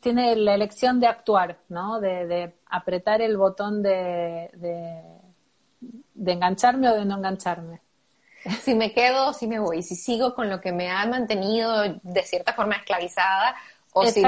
tiene 0.00 0.34
la 0.36 0.54
elección 0.54 0.98
de 1.00 1.06
actuar, 1.06 1.58
¿no? 1.68 2.00
De, 2.00 2.54
apretar 2.70 3.22
el 3.22 3.38
botón 3.38 3.82
de, 3.82 4.50
de, 6.14 6.32
engancharme 6.32 6.90
o 6.90 6.94
de 6.94 7.04
no 7.04 7.16
engancharme. 7.16 7.80
Si 8.62 8.74
me 8.74 8.92
quedo, 8.92 9.32
si 9.32 9.46
me 9.46 9.58
voy, 9.58 9.82
si 9.82 9.94
sigo 9.96 10.34
con 10.34 10.48
lo 10.48 10.60
que 10.60 10.72
me 10.72 10.90
ha 10.90 11.04
mantenido 11.06 11.82
de 12.02 12.22
cierta 12.22 12.52
forma 12.52 12.76
esclavizada, 12.76 13.56
o 13.92 14.04
si 14.06 14.22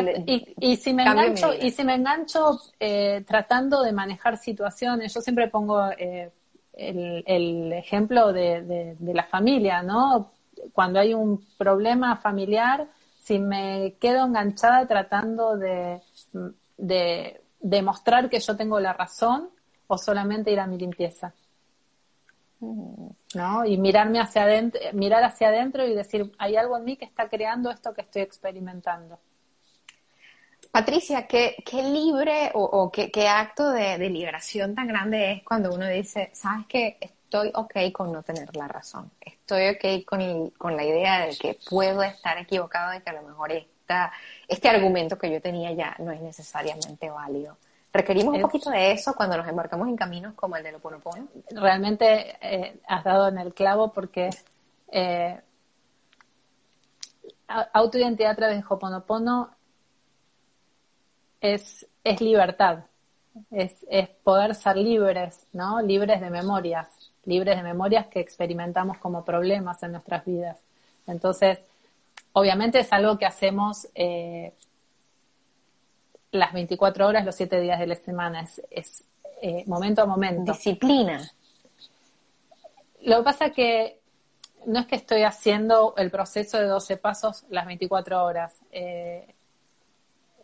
y, 0.59 0.77
si 0.77 0.93
me 0.93 1.05
engancho, 1.05 1.53
y 1.55 1.71
si 1.71 1.85
me 1.85 1.95
engancho 1.95 2.59
eh, 2.81 3.23
tratando 3.27 3.83
de 3.83 3.93
manejar 3.93 4.37
situaciones, 4.37 5.15
yo 5.15 5.21
siempre 5.21 5.49
pongo 5.49 5.91
eh, 5.97 6.31
el, 6.73 7.23
el, 7.27 7.73
ejemplo 7.73 8.33
de, 8.33 8.97
de, 8.99 9.15
la 9.15 9.25
familia, 9.25 9.83
¿no? 9.83 10.33
cuando 10.73 11.01
hay 11.01 11.15
un 11.15 11.45
problema 11.57 12.17
familiar, 12.17 12.89
si 13.23 13.39
me 13.39 13.97
quedo 14.01 14.25
enganchada 14.25 14.87
tratando 14.87 15.57
de, 15.57 16.01
demostrar 17.61 18.31
que 18.31 18.41
yo 18.41 18.57
tengo 18.57 18.81
la 18.81 18.93
razón 18.93 19.51
o 19.87 19.99
solamente 19.99 20.51
ir 20.51 20.61
a 20.61 20.67
mi 20.67 20.79
limpieza. 20.79 21.35
¿No? 22.61 23.65
Y 23.65 23.79
mirarme 23.79 24.21
hacia 24.21 24.43
adentro, 24.43 24.81
mirar 24.93 25.25
hacia 25.25 25.49
adentro 25.49 25.87
y 25.87 25.95
decir, 25.95 26.31
hay 26.39 26.57
algo 26.57 26.77
en 26.77 26.85
mí 26.85 26.97
que 26.97 27.07
está 27.07 27.29
creando 27.29 27.71
esto 27.71 27.95
que 27.95 28.03
estoy 28.03 28.23
experimentando. 28.23 29.19
Patricia, 30.71 31.27
¿qué, 31.27 31.57
libre 31.83 32.51
o, 32.55 32.93
qué, 32.93 33.29
acto 33.29 33.71
de, 33.71 33.99
de, 33.99 34.11
liberación 34.11 34.75
tan 34.75 34.87
grande 34.87 35.33
es 35.33 35.43
cuando 35.43 35.75
uno 35.75 35.89
dice, 35.89 36.31
sabes 36.33 36.67
que 36.67 36.97
estoy 37.01 37.51
ok 37.55 37.93
con 37.93 38.13
no 38.13 38.23
tener 38.23 38.55
la 38.57 38.69
razón. 38.69 39.11
Estoy 39.21 39.69
ok 39.69 40.05
con, 40.05 40.51
con 40.51 40.77
la 40.77 40.85
idea 40.85 41.27
de 41.27 41.37
que 41.37 41.59
puedo 41.69 42.03
estar 42.03 42.39
equivocado 42.39 42.95
y 42.95 43.01
que 43.01 43.11
a 43.11 43.15
lo 43.15 43.23
mejor 43.23 43.53
esta, 43.53 44.13
este 44.47 44.69
argumento 44.69 45.19
que 45.19 45.31
yo 45.31 45.41
tenía 45.41 45.73
ya 45.73 45.97
no 45.99 46.13
es 46.13 46.21
necesariamente 46.21 47.09
válido. 47.11 47.57
Requerimos 47.93 48.35
un 48.35 48.41
poquito 48.41 48.71
de 48.71 48.93
eso 48.93 49.15
cuando 49.15 49.37
nos 49.37 49.49
embarcamos 49.49 49.89
en 49.89 49.97
caminos 49.97 50.35
como 50.35 50.57
el 50.57 50.63
de 50.63 50.75
Ho'oponopono. 50.75 51.29
Realmente 51.51 52.37
eh, 52.41 52.81
has 52.87 53.03
dado 53.03 53.29
en 53.29 53.39
el 53.39 53.53
clavo 53.53 53.93
porque 53.93 54.31
eh, 54.93 55.41
autoidentidad 57.73 58.33
a 58.33 58.37
través 58.37 58.59
de 58.59 58.65
Ho'oponopono 58.69 59.51
es, 61.41 61.87
es 62.05 62.21
libertad, 62.21 62.85
es, 63.51 63.85
es 63.91 64.09
poder 64.09 64.55
ser 64.55 64.77
libres, 64.77 65.47
¿no? 65.53 65.81
Libres 65.81 66.21
de 66.21 66.31
memorias 66.31 67.11
libres 67.25 67.57
de 67.57 67.63
memorias 67.63 68.07
que 68.07 68.21
experimentamos 68.21 68.99
como 68.99 69.25
problemas 69.25 69.83
en 69.83 69.93
nuestras 69.93 70.25
vidas. 70.25 70.59
Entonces, 71.07 71.59
obviamente 72.33 72.81
es 72.81 72.93
algo 72.93 73.19
que 73.19 73.27
hacemos 73.27 73.89
eh, 73.95 74.53
las 76.33 76.53
24 76.53 77.07
horas, 77.07 77.25
los 77.25 77.35
7 77.35 77.61
días 77.61 77.79
de 77.79 77.87
la 77.87 77.95
semana, 77.95 78.47
es, 78.71 79.05
eh, 79.43 79.65
momento 79.67 80.03
a 80.03 80.07
momento. 80.07 80.53
Disciplina. 80.53 81.31
Lo 83.03 83.19
que 83.19 83.23
pasa 83.23 83.51
que 83.51 83.99
no 84.67 84.81
es 84.81 84.87
que 84.87 84.97
estoy 84.97 85.23
haciendo 85.23 85.95
el 85.97 86.11
proceso 86.11 86.59
de 86.59 86.67
12 86.67 86.97
pasos 86.99 87.45
las 87.49 87.67
24 87.67 88.25
horas. 88.25 88.55
Eh, 88.71 89.35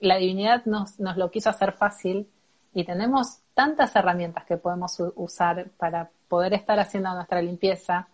la 0.00 0.16
divinidad 0.16 0.64
nos, 0.64 0.98
nos 0.98 1.16
lo 1.16 1.30
quiso 1.30 1.50
hacer 1.50 1.72
fácil 1.72 2.28
y 2.74 2.84
tenemos 2.84 3.38
tantas 3.54 3.96
herramientas 3.96 4.44
que 4.44 4.58
podemos 4.58 5.00
usar 5.14 5.70
para 5.78 6.10
poder 6.28 6.52
estar 6.52 6.78
haciendo 6.78 7.14
nuestra 7.14 7.40
limpieza. 7.40 8.06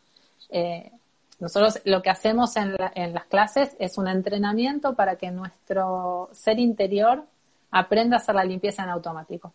Eh, 0.51 0.93
nosotros 1.41 1.81
lo 1.85 2.01
que 2.03 2.11
hacemos 2.11 2.57
en, 2.57 2.77
las 2.77 3.25
clases 3.25 3.75
es 3.81 3.99
un 3.99 4.07
entrenamiento 4.07 4.95
para 4.95 5.17
que 5.17 5.33
nuestro 5.33 6.31
ser 6.33 6.61
interior 6.61 7.25
aprenda 7.73 8.17
a 8.17 8.21
hacer 8.21 8.35
la 8.35 8.45
limpieza 8.45 8.85
en 8.85 8.91
automático. 8.91 9.53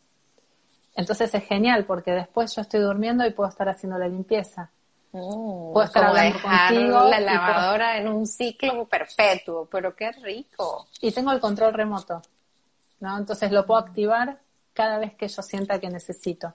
Entonces 0.95 1.33
es 1.33 1.43
genial 1.45 1.85
porque 1.85 2.11
después 2.11 2.53
yo 2.55 2.61
estoy 2.63 2.81
durmiendo 2.81 3.25
y 3.25 3.31
puedo 3.31 3.47
estar 3.47 3.69
haciendo 3.69 3.97
la 3.97 4.07
limpieza. 4.07 4.71
Mm, 5.11 5.71
puedo 5.71 5.83
estar 5.83 6.11
contigo. 6.41 7.07
La 7.09 7.19
lavadora 7.19 7.97
en 7.97 8.07
un 8.07 8.25
ciclo 8.25 8.85
perpetuo, 8.85 9.67
pero 9.71 9.95
qué 9.95 10.11
rico. 10.11 10.87
Y 10.99 11.11
tengo 11.11 11.31
el 11.31 11.39
control 11.39 11.73
remoto, 11.73 12.21
¿no? 12.99 13.17
Entonces 13.17 13.51
lo 13.51 13.65
puedo 13.65 13.79
activar 13.79 14.39
cada 14.73 14.97
vez 14.97 15.13
que 15.13 15.27
yo 15.27 15.41
sienta 15.41 15.79
que 15.79 15.89
necesito. 15.89 16.53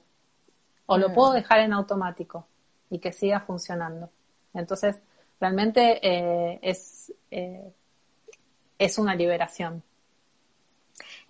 O 0.87 0.99
lo 0.99 1.11
mm. 1.11 1.14
puedo 1.14 1.33
dejar 1.33 1.61
en 1.61 1.73
automático 1.73 2.47
y 2.90 2.99
que 2.99 3.12
siga 3.12 3.40
funcionando. 3.40 4.11
Entonces, 4.54 5.00
realmente 5.40 5.99
eh, 6.02 6.59
es, 6.62 7.12
eh, 7.31 7.73
es 8.76 8.99
una 8.99 9.14
liberación. 9.14 9.83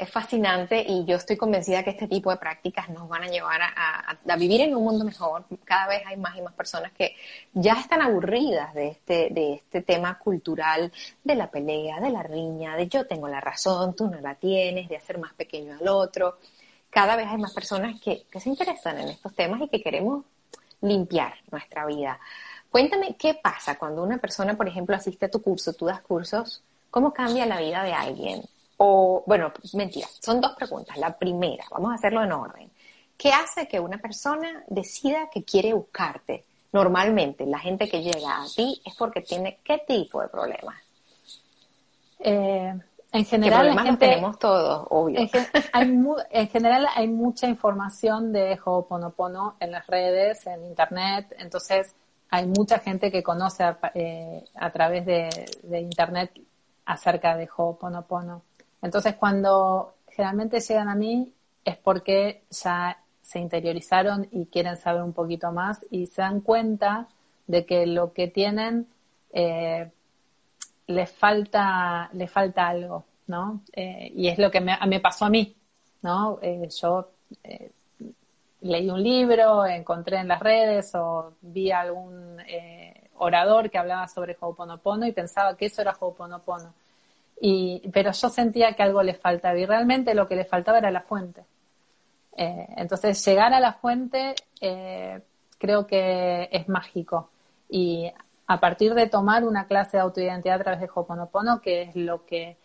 Es 0.02 0.11
fascinante 0.11 0.85
y 0.87 1.04
yo 1.04 1.16
estoy 1.16 1.37
convencida 1.37 1.82
que 1.82 1.90
este 1.90 2.09
tipo 2.09 2.30
de 2.30 2.37
prácticas 2.37 2.88
nos 2.88 3.09
van 3.09 3.25
a 3.25 3.28
llevar 3.28 3.61
a, 3.62 4.37
vivir 4.37 4.62
en 4.62 4.75
un 4.75 4.85
mundo 4.85 5.04
mejor. 5.04 5.44
Cada 5.64 5.87
vez 5.88 6.02
hay 6.06 6.16
más 6.16 6.37
y 6.37 6.42
más 6.42 6.54
personas 6.54 6.92
que 6.92 7.14
ya 7.52 7.75
están 7.75 8.02
aburridas 8.02 8.75
de 8.75 8.88
este, 8.88 9.28
de 9.30 9.54
este 9.54 9.82
tema 9.82 10.18
cultural, 10.18 10.92
de 11.23 11.35
la 11.35 11.50
pelea, 11.50 12.00
de 12.00 12.11
la 12.11 12.23
riña, 12.23 12.76
de 12.76 12.88
yo 12.88 13.06
tengo 13.06 13.28
la 13.28 13.40
razón, 13.40 13.94
tú 13.94 14.09
no 14.09 14.21
la 14.21 14.35
tienes, 14.35 14.88
de 14.88 14.97
hacer 14.97 15.18
más 15.18 15.35
pequeño 15.35 15.76
al 15.80 15.88
otro 15.88 16.38
cada 16.92 17.16
vez 17.16 17.26
hay 17.26 17.38
más 17.38 17.54
personas 17.54 17.99
que, 18.00 18.26
se 18.38 18.49
interesan 18.50 18.99
en 18.99 19.09
estos 19.09 19.35
temas 19.35 19.62
y 19.62 19.68
que 19.68 19.82
queremos 19.82 20.26
limpiar 20.82 21.32
nuestra 21.50 21.87
vida. 21.87 22.21
Cuéntame 22.71 23.16
qué 23.16 23.32
pasa 23.35 23.78
cuando 23.78 24.02
una 24.02 24.18
persona, 24.18 24.59
por 24.59 24.68
ejemplo, 24.68 24.94
asiste 24.94 25.25
a 25.25 25.30
tu 25.30 25.40
curso, 25.40 25.73
tú 25.73 25.87
das 25.87 26.02
cursos, 26.02 26.62
¿cómo 26.90 27.14
cambia 27.14 27.47
la 27.47 27.61
vida 27.61 27.82
de 27.82 27.94
alguien? 27.94 28.42
O, 28.84 29.22
bueno, 29.26 29.52
mentira, 29.74 30.08
son 30.18 30.40
dos 30.40 30.56
preguntas. 30.56 30.96
La 30.96 31.16
primera, 31.16 31.64
vamos 31.70 31.92
a 31.92 31.94
hacerlo 31.94 32.24
en 32.24 32.32
orden. 32.32 32.68
¿Qué 33.16 33.30
hace 33.30 33.68
que 33.68 33.78
una 33.78 33.98
persona 33.98 34.64
decida 34.66 35.30
que 35.32 35.44
quiere 35.44 35.72
buscarte? 35.72 36.44
Normalmente, 36.72 37.46
la 37.46 37.60
gente 37.60 37.88
que 37.88 38.02
llega 38.02 38.42
a 38.42 38.46
ti 38.56 38.82
es 38.84 38.92
porque 38.96 39.20
tiene 39.20 39.60
qué 39.62 39.78
tipo 39.86 40.20
de 40.20 40.26
problemas. 40.26 40.74
Eh, 42.18 42.74
en 43.12 43.24
general, 43.24 43.72
la 43.72 43.82
gente, 43.82 44.08
tenemos 44.08 44.36
todos, 44.40 44.84
obvio. 44.90 45.20
En, 45.20 45.30
hay 45.72 46.02
en, 46.30 46.48
general 46.48 46.88
hay 46.92 47.06
mucha 47.06 47.46
información 47.46 48.32
de 48.32 48.58
Ho'oponopono 48.64 49.54
en 49.60 49.70
las 49.70 49.86
redes, 49.86 50.44
en 50.48 50.64
internet, 50.64 51.32
entonces 51.38 51.94
hay 52.30 52.46
mucha 52.46 52.80
gente 52.80 53.12
que 53.12 53.22
conoce 53.22 53.62
a, 53.62 53.78
eh, 53.94 54.42
través 54.72 55.06
de, 55.06 55.80
internet 55.80 56.32
acerca 56.84 57.36
de 57.36 57.48
Ho'oponopono. 57.56 58.42
Entonces 58.82 59.14
cuando 59.14 59.94
generalmente 60.08 60.60
llegan 60.60 60.88
a 60.88 60.94
mí 60.94 61.32
es 61.64 61.76
porque 61.78 62.42
ya 62.50 62.98
se 63.22 63.38
interiorizaron 63.38 64.28
y 64.30 64.46
quieren 64.46 64.76
saber 64.76 65.02
un 65.02 65.12
poquito 65.12 65.52
más 65.52 65.86
y 65.90 66.06
se 66.06 66.22
dan 66.22 66.40
cuenta 66.40 67.08
de 67.46 67.64
que 67.64 67.86
lo 67.86 68.12
que 68.12 68.28
tienen 68.28 68.88
eh, 69.32 69.90
le 70.86 71.06
falta, 71.06 72.10
le 72.12 72.26
falta 72.26 72.68
algo, 72.68 73.04
¿no? 73.26 73.62
Eh, 73.72 74.12
y 74.14 74.28
es 74.28 74.38
lo 74.38 74.50
que 74.50 74.60
me, 74.60 74.76
me, 74.86 75.00
pasó 75.00 75.26
a 75.26 75.30
mí, 75.30 75.54
¿no? 76.02 76.38
Eh, 76.42 76.68
yo 76.80 77.10
eh, 77.44 77.70
leí 78.60 78.90
un 78.90 79.02
libro, 79.02 79.64
encontré 79.66 80.18
en 80.18 80.28
las 80.28 80.40
redes 80.40 80.94
o 80.94 81.34
vi 81.40 81.70
algún 81.70 82.38
orador 83.16 83.70
que 83.70 83.78
hablaba 83.78 84.08
sobre 84.08 84.36
Ho'oponopono 84.38 85.06
y 85.06 85.12
pensaba 85.12 85.56
que 85.56 85.66
eso 85.66 85.82
era 85.82 85.96
Ho'oponopono. 85.98 86.74
Y, 87.44 87.90
pero 87.92 88.12
yo 88.12 88.28
sentía 88.28 88.75
que 88.75 88.84
algo 88.84 89.02
le 89.02 89.14
faltaba 89.14 89.58
y 89.58 89.66
realmente 89.66 90.14
lo 90.14 90.28
que 90.28 90.37
le 90.37 90.44
faltaba 90.44 90.78
era 90.78 90.92
la 90.92 91.00
fuente. 91.00 91.42
entonces, 92.37 93.25
llegar 93.25 93.52
a 93.52 93.58
la 93.58 93.72
fuente 93.72 94.37
creo 95.58 95.87
que 95.88 96.49
es 96.52 96.68
mágico. 96.68 97.30
Y 97.68 98.11
a 98.46 98.61
partir 98.61 98.94
de 98.94 99.08
tomar 99.08 99.44
una 99.44 99.66
clase 99.66 99.96
de 99.96 100.02
autoidentidad 100.02 100.61
a 100.61 100.62
través 100.62 100.80
de 100.80 100.90
Ho'oponopono, 100.94 101.61
que 101.61 101.82
es 101.82 101.96
lo 101.96 102.25
que 102.25 102.56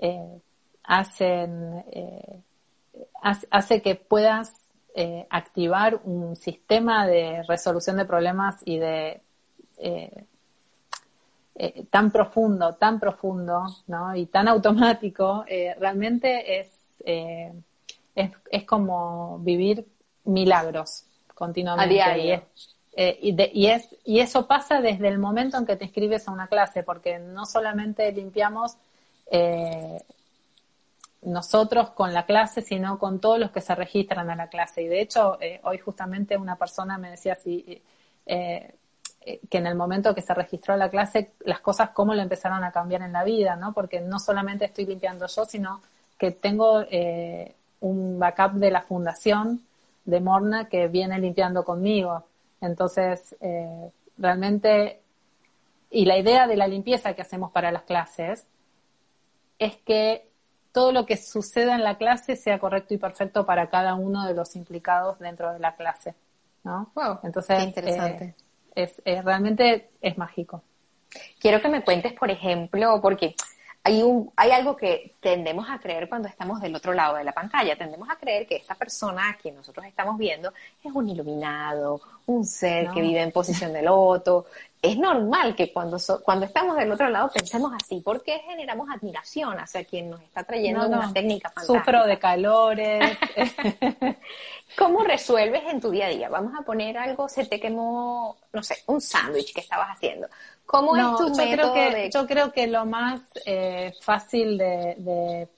eh, 0.00 0.40
hacen, 0.84 1.84
eh, 1.90 2.40
hace, 3.50 3.82
que 3.82 3.96
puedas 3.96 4.52
eh, 4.94 5.26
activar 5.28 6.00
un 6.04 6.36
sistema 6.36 7.04
de 7.06 7.42
resolución 7.48 7.96
de 7.96 8.04
problemas 8.04 8.60
y 8.64 8.78
de 8.78 9.22
eh, 11.54 11.84
tan 11.90 12.10
profundo, 12.10 12.74
tan 12.74 12.98
profundo, 12.98 13.64
¿no? 13.86 14.14
Y 14.14 14.26
tan 14.26 14.48
automático, 14.48 15.44
eh, 15.46 15.74
realmente 15.78 16.60
es, 16.60 16.68
es, 17.04 18.30
es, 18.50 18.64
como 18.64 19.38
vivir 19.40 19.86
milagros 20.24 21.04
continuamente. 21.34 22.02
A 22.02 22.14
diario. 22.14 22.42
Y, 22.96 23.34
y, 23.52 23.66
es, 23.66 23.96
y 24.04 24.20
eso 24.20 24.46
pasa 24.46 24.80
desde 24.80 25.08
el 25.08 25.18
momento 25.18 25.56
en 25.56 25.64
que 25.64 25.76
te 25.76 25.84
inscribes 25.84 26.28
a 26.28 26.32
una 26.32 26.48
clase, 26.48 26.82
porque 26.82 27.18
no 27.18 27.46
solamente 27.46 28.10
limpiamos 28.12 28.76
nosotros 31.22 31.90
con 31.90 32.14
la 32.14 32.24
clase, 32.24 32.62
sino 32.62 32.98
con 32.98 33.20
todos 33.20 33.38
los 33.38 33.50
que 33.50 33.60
se 33.60 33.74
registran 33.74 34.30
a 34.30 34.36
la 34.36 34.48
clase. 34.48 34.82
Y 34.82 34.88
de 34.88 35.00
hecho, 35.00 35.38
hoy 35.62 35.78
justamente 35.78 36.36
una 36.36 36.56
persona 36.56 36.98
me 36.98 37.10
decía 37.10 37.36
eh, 37.44 37.82
eh, 38.26 38.74
que 39.20 39.58
en 39.58 39.66
el 39.66 39.74
momento 39.74 40.14
que 40.14 40.22
se 40.22 40.32
registró 40.32 40.76
la 40.76 40.88
clase, 40.88 41.32
las 41.40 41.60
cosas 41.60 41.90
cómo 41.90 42.14
le 42.14 42.22
empezaron 42.22 42.64
a 42.64 42.72
cambiar 42.72 43.02
en 43.02 43.12
la 43.12 43.22
vida, 43.22 43.54
¿no? 43.56 43.72
Porque 43.72 44.00
no 44.00 44.18
solamente 44.18 44.64
estoy 44.64 44.86
limpiando 44.86 45.26
yo, 45.26 45.44
sino 45.44 45.82
que 46.18 46.30
tengo 46.30 46.82
eh, 46.90 47.54
un 47.80 48.18
backup 48.18 48.52
de 48.54 48.70
la 48.70 48.82
fundación 48.82 49.62
de 50.04 50.20
Morna 50.20 50.68
que 50.68 50.88
viene 50.88 51.18
limpiando 51.18 51.64
conmigo. 51.64 52.24
Entonces, 52.62 53.36
eh, 53.40 53.90
realmente, 54.16 55.00
y 55.90 56.06
la 56.06 56.18
idea 56.18 56.46
de 56.46 56.56
la 56.56 56.66
limpieza 56.66 57.12
que 57.14 57.22
hacemos 57.22 57.50
para 57.52 57.70
las 57.70 57.82
clases 57.82 58.46
es 59.58 59.76
que 59.76 60.26
todo 60.72 60.92
lo 60.92 61.04
que 61.04 61.18
suceda 61.18 61.74
en 61.74 61.84
la 61.84 61.98
clase 61.98 62.36
sea 62.36 62.58
correcto 62.58 62.94
y 62.94 62.98
perfecto 62.98 63.44
para 63.44 63.66
cada 63.68 63.94
uno 63.94 64.24
de 64.26 64.32
los 64.32 64.56
implicados 64.56 65.18
dentro 65.18 65.52
de 65.52 65.58
la 65.58 65.74
clase. 65.74 66.14
¿no? 66.64 66.90
Entonces, 67.22 67.62
interesante 67.64 68.34
es, 68.74 69.00
realmente 69.04 69.90
es 70.00 70.18
mágico. 70.18 70.62
Quiero 71.40 71.60
que 71.60 71.68
me 71.68 71.82
cuentes, 71.82 72.12
por 72.12 72.30
ejemplo, 72.30 73.00
porque 73.02 73.34
hay, 73.82 74.02
un, 74.02 74.30
hay 74.36 74.50
algo 74.50 74.76
que 74.76 75.14
tendemos 75.20 75.68
a 75.70 75.78
creer 75.78 76.08
cuando 76.08 76.28
estamos 76.28 76.60
del 76.60 76.74
otro 76.74 76.92
lado 76.92 77.16
de 77.16 77.24
la 77.24 77.32
pantalla. 77.32 77.76
Tendemos 77.76 78.10
a 78.10 78.16
creer 78.16 78.46
que 78.46 78.56
esta 78.56 78.74
persona 78.74 79.38
que 79.42 79.50
nosotros 79.52 79.86
estamos 79.86 80.18
viendo 80.18 80.52
es 80.84 80.92
un 80.92 81.08
iluminado, 81.08 82.00
un 82.26 82.44
ser 82.44 82.90
que 82.90 83.00
vive 83.00 83.22
en 83.22 83.32
posición 83.32 83.72
de 83.72 83.82
loto. 83.82 84.46
Es 84.82 84.98
normal 84.98 85.54
que 85.54 85.72
cuando, 85.72 85.98
cuando 86.22 86.46
estamos 86.46 86.76
del 86.76 86.92
otro 86.92 87.08
lado 87.08 87.30
pensemos 87.32 87.72
así, 87.78 88.00
porque 88.02 88.40
generamos 88.40 88.88
admiración 88.90 89.58
hacia 89.58 89.84
quien 89.84 90.10
nos 90.10 90.20
está 90.22 90.42
trayendo 90.44 90.86
una 90.86 91.12
técnica 91.12 91.50
fantástica. 91.50 91.78
Sufro 91.78 92.06
de 92.06 92.18
calores. 92.18 93.18
¿Cómo 94.78 95.02
resuelves 95.04 95.62
en 95.68 95.80
tu 95.80 95.90
día 95.90 96.06
a 96.06 96.10
día? 96.10 96.28
Vamos 96.28 96.52
a 96.58 96.62
poner 96.62 96.96
algo, 96.96 97.28
se 97.28 97.44
te 97.44 97.58
quemó, 97.58 98.36
no 98.52 98.62
sé, 98.62 98.76
un 98.86 99.00
sándwich 99.00 99.52
que 99.52 99.60
estabas 99.60 99.88
haciendo. 99.88 100.28
¿Cómo 100.70 100.96
es 100.96 101.16
tu 101.16 101.28
yo 101.28 101.50
creo 101.50 101.74
que, 101.74 102.10
Yo 102.12 102.26
creo 102.26 102.52
que 102.52 102.66
lo 102.68 102.86
más 102.86 103.20
eh, 103.44 103.92
fácil 104.02 104.56
de, 104.56 105.48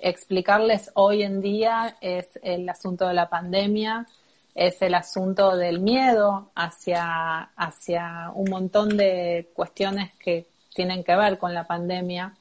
explicarles 0.00 0.90
hoy 0.94 1.22
en 1.22 1.40
día 1.40 1.96
es 2.00 2.26
el 2.42 2.68
asunto 2.68 3.06
de 3.06 3.14
la 3.14 3.28
pandemia, 3.28 4.06
es 4.54 4.82
el 4.82 4.94
asunto 4.94 5.56
del 5.56 5.80
miedo 5.80 6.50
hacia, 6.54 7.50
hacia 7.56 8.32
un 8.34 8.50
montón 8.50 8.96
de 8.96 9.50
cuestiones 9.54 10.12
que 10.18 10.46
tienen 10.74 11.04
que 11.04 11.14
ver 11.14 11.38
con 11.38 11.54
la 11.54 11.64
pandemia. 11.64 12.34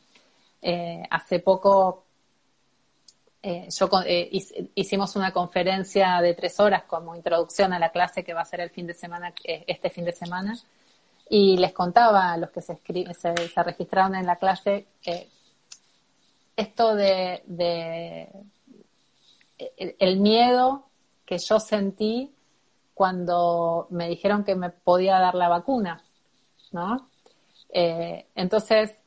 Eh, 0.61 1.03
hace 1.09 1.39
poco 1.39 2.07
eh, 3.49 3.69
yo 3.69 3.89
eh, 4.05 4.29
hicimos 4.75 5.15
una 5.15 5.31
conferencia 5.31 6.19
de 6.21 6.33
tres 6.33 6.59
horas 6.59 6.83
como 6.83 7.15
introducción 7.15 7.71
a 7.71 7.79
la 7.79 7.91
clase 7.91 8.23
que 8.23 8.33
va 8.33 8.41
a 8.41 8.45
ser 8.45 8.59
el 8.61 8.71
fin 8.71 8.87
de 8.87 8.93
semana, 8.93 9.31
eh, 9.43 9.63
este 9.67 9.89
fin 9.89 10.03
de 10.03 10.11
semana, 10.11 10.57
y 11.29 11.57
les 11.57 11.73
contaba 11.73 12.31
a 12.31 12.37
los 12.37 12.51
que 12.51 12.61
se, 12.61 12.77
se, 12.77 13.63
registraron 13.63 14.15
en 14.15 14.25
la 14.25 14.37
clase 14.37 14.87
esto 16.55 16.95
de, 16.95 17.43
el, 19.77 20.19
miedo 20.19 20.85
que 21.25 21.37
yo 21.37 21.59
sentí 21.59 22.33
cuando 22.93 23.87
me 23.89 24.09
dijeron 24.09 24.43
que 24.43 24.55
me 24.55 24.69
podía 24.69 25.19
dar 25.19 25.35
la 25.35 25.49
vacuna, 25.49 26.01
¿no? 26.71 27.09
entonces, 27.69 28.97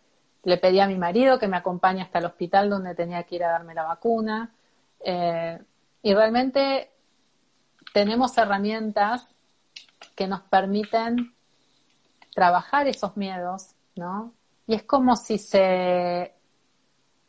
le 0.43 0.57
pedí 0.57 0.81
a 0.81 0.87
mi 0.87 0.97
marido 0.97 1.39
que 1.39 1.49
me 1.49 1.57
acompañe 1.57 2.03
hasta 2.03 2.19
el 2.19 2.27
hospital 2.27 2.71
donde 2.71 2.95
tenía 2.95 3.25
que 3.25 3.37
ir 3.37 3.45
a 3.45 3.51
darme 3.51 3.75
la 3.75 3.85
vacuna. 3.85 4.51
Eh, 5.01 5.59
y 6.03 6.15
realmente 6.15 6.91
tenemos 7.93 8.37
herramientas 8.39 9.27
que 10.15 10.27
nos 10.27 10.41
permiten 10.43 11.35
trabajar 12.35 12.87
esos 12.87 13.17
miedos, 13.17 13.75
¿no? 13.97 14.33
Y 14.67 14.75
es 14.75 14.83
como 14.85 15.17
si 15.17 15.39
se, 15.39 16.35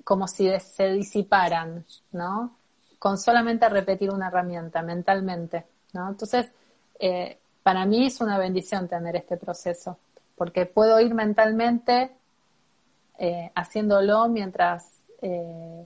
como 0.04 0.28
si 0.28 0.52
se 0.60 0.92
disiparan, 0.92 1.86
¿no? 2.12 2.58
Con 3.00 3.18
solamente 3.18 3.68
repetir 3.70 4.12
una 4.12 4.28
herramienta 4.28 4.82
mentalmente, 4.82 5.66
¿no? 5.94 6.10
Entonces, 6.10 6.52
eh, 7.00 7.40
para 7.64 7.86
mí 7.86 8.06
es 8.06 8.22
una 8.22 8.38
bendición 8.38 8.88
tener 8.88 9.16
este 9.16 9.38
proceso, 9.38 9.98
porque 10.36 10.66
puedo 10.66 11.00
ir 11.00 11.14
mentalmente 11.14 12.12
eh, 13.18 13.52
haciéndolo 13.56 14.28
mientras 14.30 15.02
eh, 15.22 15.86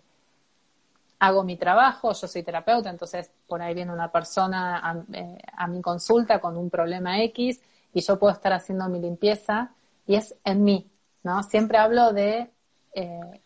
hago 1.20 1.44
mi 1.44 1.58
trabajo, 1.58 2.14
yo 2.14 2.28
soy 2.28 2.44
terapeuta, 2.44 2.90
entonces 2.90 3.30
por 3.48 3.62
ahí 3.62 3.74
viene 3.74 3.92
una 3.92 4.12
persona 4.12 4.78
a, 4.78 5.04
eh, 5.12 5.38
a, 5.58 5.68
mi 5.68 5.82
consulta 5.82 6.40
con 6.40 6.58
un 6.58 6.70
problema 6.70 7.22
X 7.24 7.62
y 7.96 8.02
yo 8.02 8.20
puedo 8.20 8.32
estar 8.32 8.54
haciendo 8.54 8.88
mi 8.90 9.00
limpieza 9.00 9.72
y 10.06 10.16
es 10.16 10.36
en 10.44 10.64
mí, 10.64 10.92
¿no? 11.24 11.42
Siempre 11.42 11.80
hablo 11.80 12.14
de 12.14 12.52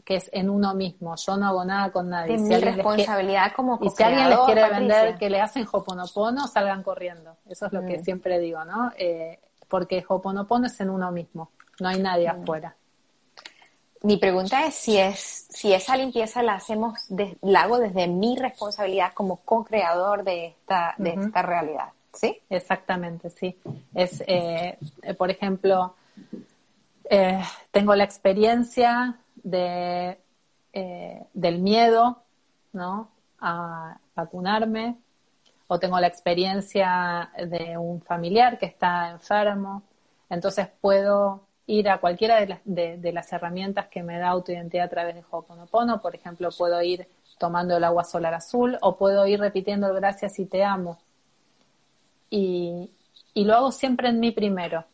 que 0.06 0.16
es 0.16 0.30
en 0.32 0.48
uno 0.48 0.76
mismo, 0.76 1.16
yo 1.16 1.36
no 1.36 1.48
hago 1.48 1.66
nada 1.66 1.92
con 1.92 2.08
nadie. 2.08 2.38
si 2.38 2.44
mi 2.44 2.58
responsabilidad 2.58 3.52
como 3.56 3.80
Y 3.82 3.90
si 3.90 4.04
alguien 4.04 4.30
les 4.30 4.40
quiere 4.42 4.70
vender 4.70 5.18
que 5.18 5.28
le 5.28 5.42
hacen 5.42 5.66
Hoponopono, 5.72 6.48
salgan 6.48 6.84
corriendo. 6.84 7.36
Eso 7.48 7.66
es 7.66 7.74
lo 7.74 7.84
que 7.84 7.98
mm. 7.98 8.04
siempre 8.04 8.38
digo, 8.38 8.64
¿no? 8.66 8.92
porque 9.68 10.06
Hoponopono 10.08 10.68
es 10.68 10.80
en 10.82 10.92
uno 10.92 11.12
mismo, 11.12 11.50
no 11.80 11.90
hay 11.90 12.00
nadie 12.00 12.32
mm. 12.32 12.42
afuera 12.42 12.76
mi 14.02 14.18
pregunta 14.18 14.66
es 14.66 14.76
si 14.76 14.98
es 14.98 15.48
si 15.50 15.74
esa 15.74 15.98
limpieza 15.98 16.42
la 16.42 16.56
hacemos 16.56 17.06
la 17.42 17.64
hago 17.64 17.80
desde 17.80 18.08
mi 18.08 18.38
responsabilidad 18.38 19.14
como 19.14 19.38
co-creador 19.38 20.24
de 20.24 20.48
esta 20.48 20.96
de 20.98 21.12
esta 21.12 21.42
realidad 21.42 21.90
sí 22.14 22.40
exactamente 22.50 23.30
sí 23.30 23.58
es 23.94 24.24
eh, 24.28 24.78
por 25.18 25.30
ejemplo 25.30 25.96
eh, 27.10 27.42
tengo 27.72 27.96
la 27.96 28.04
experiencia 28.04 29.18
de 29.36 30.18
eh, 30.74 31.24
del 31.34 31.60
miedo 31.60 32.24
no 32.74 33.10
a 33.40 33.98
vacunarme 34.16 34.98
o 35.68 35.80
tengo 35.80 36.00
la 36.00 36.08
experiencia 36.08 37.32
de 37.38 37.78
un 37.78 38.02
familiar 38.02 38.58
que 38.58 38.66
está 38.66 39.12
enfermo 39.12 39.84
entonces 40.30 40.68
puedo 40.82 41.42
ir 41.70 41.88
a 41.88 42.00
cualquiera 42.00 42.40
de 42.40 42.48
las, 42.48 42.60
de, 42.66 43.12
las 43.14 43.32
herramientas 43.32 43.88
que 43.88 44.02
me 44.02 44.18
da 44.18 44.30
autoidentidad 44.30 44.86
a 44.86 44.90
través 44.90 45.16
de 45.16 45.24
Ho'oponopono. 45.30 46.02
Por 46.02 46.16
ejemplo, 46.16 46.50
puedo 46.58 46.82
ir 46.82 47.08
tomando 47.38 47.78
el 47.78 47.84
agua 47.84 48.04
solar 48.04 48.34
azul 48.34 48.78
o 48.82 48.98
puedo 48.98 49.28
ir 49.28 49.40
repitiendo 49.40 49.94
gracias 49.94 50.40
y 50.40 50.46
te 50.46 50.64
amo. 50.64 50.98
Y, 52.30 52.92
y 53.34 53.44
lo 53.46 53.56
hago 53.56 53.72
siempre 53.72 54.10
en 54.10 54.20
mí 54.20 54.32
primero, 54.32 54.86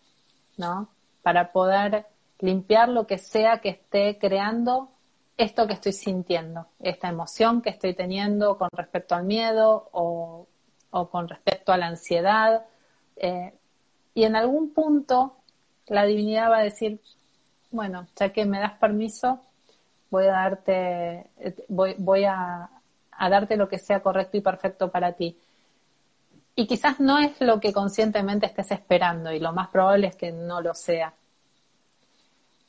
¿no? 0.57 0.89
Para 1.21 1.51
poder 1.51 2.05
limpiar 2.39 2.89
lo 2.89 3.07
que 3.07 3.17
sea 3.17 3.59
que 3.59 3.69
esté 3.69 4.17
creando 4.19 4.91
esto 5.37 5.67
que 5.67 5.73
estoy 5.73 5.91
sintiendo, 5.91 6.67
esta 6.79 7.09
emoción 7.09 7.61
que 7.61 7.69
estoy 7.69 7.93
teniendo 7.93 8.57
con 8.57 8.69
respecto 8.71 9.15
al 9.15 9.25
miedo 9.25 9.89
o, 9.91 10.47
o 10.91 11.09
con 11.09 11.27
respecto 11.27 11.73
a 11.73 11.77
la 11.77 11.87
ansiedad. 11.87 12.65
Eh, 13.17 13.53
y 14.13 14.23
en 14.23 14.35
algún 14.35 14.73
punto 14.73 15.35
la 15.87 16.05
divinidad 16.05 16.49
va 16.49 16.59
a 16.59 16.63
decir, 16.63 17.01
bueno, 17.71 18.07
ya 18.15 18.31
que 18.31 18.45
me 18.45 18.59
das 18.59 18.77
permiso, 18.79 19.41
voy 20.09 20.25
a 20.25 20.31
darte, 20.31 21.29
voy, 21.67 21.95
voy 21.97 22.23
a, 22.23 22.69
darte 23.19 23.57
lo 23.57 23.67
que 23.67 23.77
sea 23.77 24.01
correcto 24.01 24.37
y 24.37 24.41
perfecto 24.41 24.89
para 24.89 25.13
ti. 25.13 25.37
Y 26.55 26.67
quizás 26.67 26.99
no 26.99 27.19
es 27.19 27.39
lo 27.41 27.59
que 27.59 27.73
conscientemente 27.73 28.45
estés 28.45 28.71
esperando 28.71 29.31
y 29.31 29.39
lo 29.39 29.51
más 29.51 29.67
probable 29.69 30.07
es 30.07 30.15
que 30.15 30.31
no 30.31 30.61
lo 30.61 30.73
sea. 30.73 31.13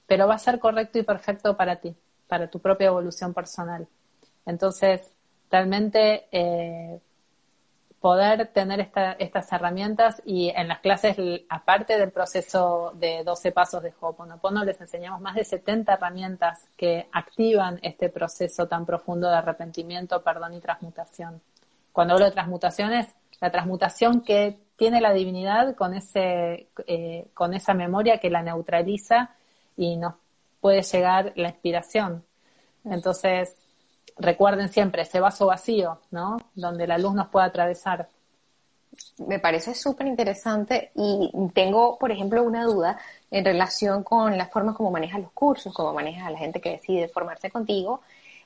Pero 0.06 0.26
va 0.26 0.34
a 0.34 0.38
ser 0.38 0.58
correcto 0.58 0.98
y 0.98 1.04
perfecto 1.04 1.56
para 1.56 1.76
ti, 1.76 1.94
para 2.26 2.48
tu 2.50 2.58
propia 2.58 2.88
evolución 2.88 3.32
personal. 3.32 3.86
Entonces, 4.44 5.12
realmente 5.50 6.26
eh, 6.32 7.00
poder 8.00 8.48
tener 8.48 8.90
estas 9.18 9.52
herramientas 9.52 10.22
y 10.24 10.50
en 10.50 10.68
las 10.68 10.80
clases, 10.80 11.16
aparte 11.48 11.98
del 11.98 12.10
proceso 12.10 12.92
de 12.94 13.22
12 13.24 13.52
pasos 13.52 13.82
de 13.82 13.92
Ho'oponopono, 13.98 14.64
les 14.64 14.80
enseñamos 14.80 15.20
más 15.20 15.34
de 15.34 15.44
70 15.44 15.92
herramientas 15.92 16.68
que 16.76 17.08
activan 17.12 17.78
este 17.82 18.08
proceso 18.08 18.68
tan 18.68 18.84
profundo 18.84 19.28
de 19.28 19.36
arrepentimiento, 19.36 20.22
perdón 20.22 20.54
y 20.54 20.60
transmutación. 20.60 21.40
Cuando 21.92 22.14
hablo 22.14 22.26
de 22.26 22.32
transmutaciones, 22.32 23.08
la 23.40 23.50
transmutación 23.50 24.20
que 24.20 24.58
tiene 24.76 25.00
la 25.00 25.12
divinidad 25.12 25.74
con, 25.74 25.94
ese, 25.94 26.68
eh, 26.86 27.26
con 27.34 27.54
esa 27.54 27.74
memoria 27.74 28.18
que 28.18 28.30
la 28.30 28.42
neutraliza 28.42 29.30
y 29.76 29.96
nos 29.96 30.14
puede 30.60 30.82
llegar 30.82 31.32
la 31.36 31.48
inspiración. 31.48 32.24
Entonces, 32.84 33.56
recuerden 34.18 34.68
siempre 34.68 35.02
ese 35.02 35.20
vaso 35.20 35.46
vacío, 35.46 36.00
¿no? 36.10 36.36
Donde 36.54 36.86
la 36.86 36.98
luz 36.98 37.14
nos 37.14 37.28
puede 37.28 37.46
atravesar. 37.46 38.08
Me 39.18 39.38
parece 39.38 39.74
súper 39.74 40.06
interesante 40.06 40.90
y 40.94 41.30
tengo, 41.52 41.98
por 41.98 42.10
ejemplo, 42.10 42.42
una 42.42 42.64
duda 42.64 42.98
en 43.30 43.44
relación 43.44 44.02
con 44.02 44.36
la 44.38 44.46
forma 44.46 44.74
como 44.74 44.90
manejas 44.90 45.20
los 45.20 45.32
cursos, 45.32 45.72
como 45.74 45.92
manejas 45.92 46.26
a 46.26 46.30
la 46.30 46.38
gente 46.38 46.60
que 46.60 46.70
decide 46.70 47.08
formarse 47.08 47.50
contigo, 47.50 48.00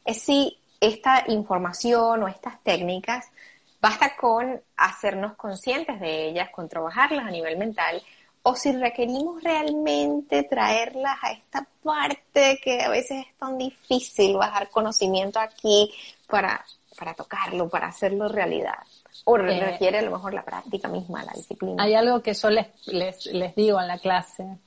es 0.04 0.22
si 0.22 0.58
esta 0.80 1.24
información 1.28 2.22
o 2.22 2.28
estas 2.28 2.60
técnicas 2.62 3.30
basta 3.80 4.16
con 4.16 4.60
hacernos 4.76 5.34
conscientes 5.36 6.00
de 6.00 6.28
ellas, 6.28 6.50
con 6.50 6.68
trabajarlas 6.68 7.26
a 7.26 7.30
nivel 7.30 7.56
mental, 7.56 8.02
o 8.42 8.54
si 8.54 8.72
requerimos 8.72 9.42
realmente 9.42 10.44
traerlas 10.44 11.18
a 11.22 11.32
esta 11.32 11.66
parte 11.82 12.58
que 12.62 12.82
a 12.82 12.88
veces 12.88 13.26
es 13.26 13.36
tan 13.36 13.58
difícil 13.58 14.36
bajar 14.36 14.70
conocimiento 14.70 15.38
aquí 15.38 15.92
para, 16.26 16.64
para 16.98 17.14
tocarlo, 17.14 17.68
para 17.68 17.88
hacerlo 17.88 18.28
realidad. 18.28 18.78
O 19.24 19.36
eh, 19.36 19.60
requiere 19.60 19.98
a 19.98 20.02
lo 20.02 20.12
mejor 20.12 20.32
la 20.32 20.44
práctica 20.44 20.88
misma, 20.88 21.22
la 21.22 21.32
disciplina. 21.32 21.82
Hay 21.82 21.94
algo 21.94 22.22
que 22.22 22.32
yo 22.32 22.48
les, 22.48 22.68
les, 22.86 23.26
les 23.26 23.54
digo 23.54 23.78
en 23.80 23.88
la 23.88 23.98
clase, 23.98 24.58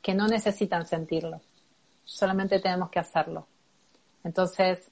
que 0.00 0.14
no 0.14 0.26
necesitan 0.26 0.86
sentirlo, 0.86 1.40
solamente 2.04 2.58
tenemos 2.58 2.90
que 2.90 2.98
hacerlo. 2.98 3.46
Entonces, 4.24 4.90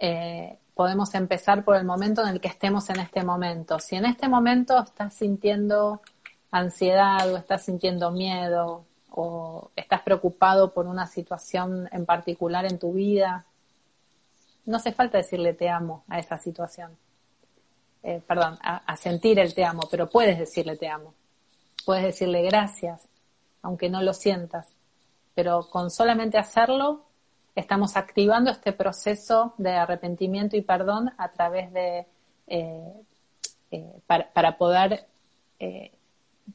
eh, 0.00 0.58
podemos 0.78 1.12
empezar 1.16 1.64
por 1.64 1.74
el 1.74 1.84
momento 1.84 2.22
en 2.22 2.28
el 2.28 2.40
que 2.40 2.46
estemos 2.46 2.88
en 2.88 3.00
este 3.00 3.24
momento. 3.24 3.80
Si 3.80 3.96
en 3.96 4.04
este 4.04 4.28
momento 4.28 4.78
estás 4.78 5.12
sintiendo 5.12 6.00
ansiedad 6.52 7.32
o 7.32 7.36
estás 7.36 7.64
sintiendo 7.64 8.12
miedo 8.12 8.84
o 9.10 9.72
estás 9.74 10.02
preocupado 10.02 10.72
por 10.72 10.86
una 10.86 11.08
situación 11.08 11.88
en 11.90 12.06
particular 12.06 12.64
en 12.64 12.78
tu 12.78 12.92
vida, 12.92 13.44
no 14.66 14.76
hace 14.76 14.92
falta 14.92 15.18
decirle 15.18 15.52
te 15.52 15.68
amo 15.68 16.04
a 16.06 16.20
esa 16.20 16.38
situación. 16.38 16.96
Eh, 18.04 18.22
perdón, 18.24 18.56
a, 18.62 18.96
sentir 18.96 19.40
el 19.40 19.54
te 19.54 19.64
amo, 19.64 19.82
pero 19.90 20.08
puedes 20.08 20.38
decirle 20.38 20.76
te 20.76 20.88
amo. 20.88 21.12
Puedes 21.84 22.04
decirle 22.04 22.40
gracias, 22.42 23.08
aunque 23.62 23.90
no 23.90 24.00
lo 24.00 24.14
sientas. 24.14 24.68
Pero 25.34 25.68
con 25.70 25.90
solamente 25.90 26.38
hacerlo, 26.38 27.07
estamos 27.58 27.96
activando 27.96 28.50
este 28.50 28.72
proceso 28.72 29.54
de 29.58 29.72
arrepentimiento 29.72 30.56
y 30.56 30.62
perdón 30.62 31.12
a 31.18 31.28
través 31.28 31.72
de, 31.72 32.06
eh, 32.46 32.92
eh, 33.70 34.00
para, 34.06 34.56
poder 34.56 35.06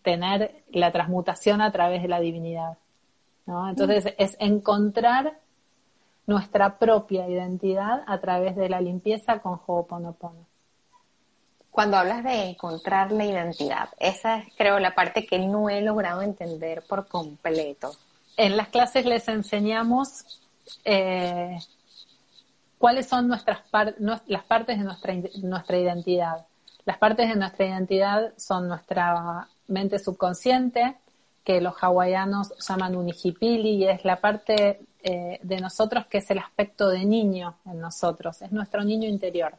tener 0.01 0.55
la 0.71 0.91
transmutación 0.91 1.61
a 1.61 1.71
través 1.71 2.01
de 2.01 2.07
la 2.07 2.19
divinidad. 2.19 2.77
¿no? 3.45 3.69
Entonces 3.69 4.05
mm. 4.05 4.09
es 4.17 4.37
encontrar 4.39 5.37
nuestra 6.25 6.77
propia 6.77 7.27
identidad 7.27 8.03
a 8.07 8.19
través 8.19 8.55
de 8.55 8.69
la 8.69 8.79
limpieza 8.79 9.39
con 9.39 9.59
Ho'oponopono. 9.65 10.45
Cuando 11.69 11.97
hablas 11.97 12.23
de 12.23 12.49
encontrar 12.49 13.11
la 13.11 13.25
identidad, 13.25 13.89
esa 13.99 14.37
es 14.37 14.55
creo 14.55 14.79
la 14.79 14.95
parte 14.95 15.25
que 15.25 15.39
no 15.39 15.69
he 15.69 15.81
logrado 15.81 16.21
entender 16.21 16.83
por 16.87 17.07
completo. 17.07 17.91
En 18.37 18.57
las 18.57 18.69
clases 18.69 19.05
les 19.05 19.27
enseñamos 19.27 20.42
eh, 20.83 21.59
cuáles 22.77 23.07
son 23.07 23.27
nuestras 23.27 23.59
las 24.27 24.43
partes 24.43 24.77
de 24.77 24.83
nuestra, 24.83 25.13
nuestra 25.41 25.77
identidad. 25.77 26.45
Las 26.85 26.97
partes 26.97 27.29
de 27.29 27.35
nuestra 27.35 27.65
identidad 27.65 28.33
son 28.37 28.67
nuestra 28.67 29.47
mente 29.67 29.99
subconsciente, 29.99 30.97
que 31.43 31.61
los 31.61 31.75
hawaianos 31.81 32.53
llaman 32.67 32.95
unijipili, 32.95 33.75
y 33.75 33.87
es 33.87 34.03
la 34.05 34.19
parte 34.19 34.81
eh, 35.01 35.39
de 35.41 35.59
nosotros 35.59 36.05
que 36.07 36.19
es 36.19 36.31
el 36.31 36.39
aspecto 36.39 36.89
de 36.89 37.05
niño 37.05 37.55
en 37.65 37.79
nosotros, 37.79 38.41
es 38.41 38.51
nuestro 38.51 38.83
niño 38.83 39.07
interior. 39.07 39.53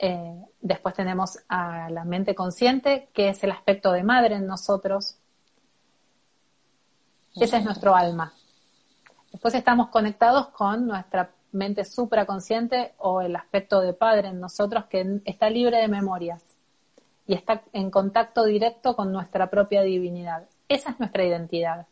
Eh, 0.00 0.44
después 0.60 0.94
tenemos 0.94 1.40
a 1.48 1.90
la 1.90 2.04
mente 2.04 2.34
consciente, 2.34 3.08
que 3.12 3.30
es 3.30 3.42
el 3.42 3.50
aspecto 3.50 3.90
de 3.90 4.04
madre 4.04 4.36
en 4.36 4.46
nosotros. 4.46 5.16
Ese 7.34 7.56
es 7.56 7.64
nuestro 7.64 7.94
alma. 7.96 8.32
Después 9.32 9.54
estamos 9.54 9.88
conectados 9.88 10.48
con 10.48 10.86
nuestra 10.86 11.30
mente 11.52 11.84
supraconsciente 11.84 12.94
o 12.98 13.20
el 13.20 13.36
aspecto 13.36 13.80
de 13.80 13.92
padre 13.92 14.28
en 14.28 14.40
nosotros 14.40 14.86
que 14.86 15.20
está 15.24 15.50
libre 15.50 15.78
de 15.78 15.88
memorias 15.88 16.42
y 17.26 17.34
está 17.34 17.62
en 17.72 17.90
contacto 17.90 18.44
directo 18.44 18.96
con 18.96 19.12
nuestra 19.12 19.48
propia 19.50 19.82
divinidad. 19.82 20.44
Esa 20.68 20.90
es 20.90 20.98
nuestra 20.98 21.24
identidad, 21.24 21.86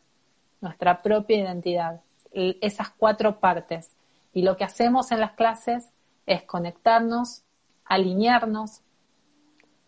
nuestra 0.61 1.01
propia 1.01 1.37
identidad, 1.37 2.01
esas 2.31 2.89
cuatro 2.89 3.39
partes. 3.39 3.91
Y 4.33 4.41
lo 4.41 4.57
que 4.57 4.63
hacemos 4.63 5.11
en 5.11 5.19
las 5.19 5.31
clases 5.33 5.89
es 6.25 6.43
conectarnos, 6.43 7.43
alinearnos 7.85 8.81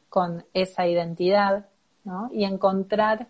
con 0.07 0.45
esa 0.53 0.87
identidad 0.87 1.67
y 2.31 2.43
encontrar 2.45 3.27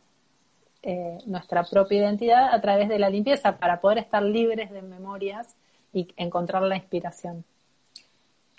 eh, 0.81 1.17
nuestra 1.25 1.63
propia 1.63 1.99
identidad 1.99 2.53
a 2.53 2.61
través 2.61 2.89
de 2.89 2.99
la 2.99 3.09
limpieza 3.09 3.57
para 3.57 3.81
poder 3.81 3.97
estar 3.99 4.23
libres 4.23 4.71
de 4.71 4.81
memorias 4.81 5.55
y 5.93 6.07
encontrar 6.17 6.61
la 6.63 6.77
inspiración. 6.77 7.43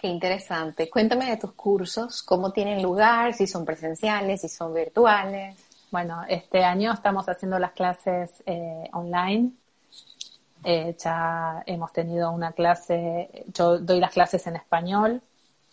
Qué 0.00 0.08
interesante. 0.08 0.88
Cuéntame 0.88 1.28
de 1.28 1.36
tus 1.36 1.52
cursos, 1.52 2.22
cómo 2.22 2.52
tienen 2.52 2.82
lugar, 2.82 3.34
si 3.34 3.46
son 3.46 3.66
presenciales, 3.66 4.40
si 4.40 4.48
son 4.48 4.72
virtuales. 4.72 5.56
Bueno, 5.90 6.22
este 6.28 6.64
año 6.64 6.92
estamos 6.92 7.28
haciendo 7.28 7.58
las 7.58 7.72
clases 7.72 8.42
eh, 8.46 8.88
online. 8.92 9.50
Eh, 10.64 10.96
ya 10.98 11.62
hemos 11.66 11.92
tenido 11.92 12.30
una 12.30 12.52
clase, 12.52 13.44
yo 13.52 13.78
doy 13.78 14.00
las 14.00 14.12
clases 14.12 14.46
en 14.46 14.56
español. 14.56 15.20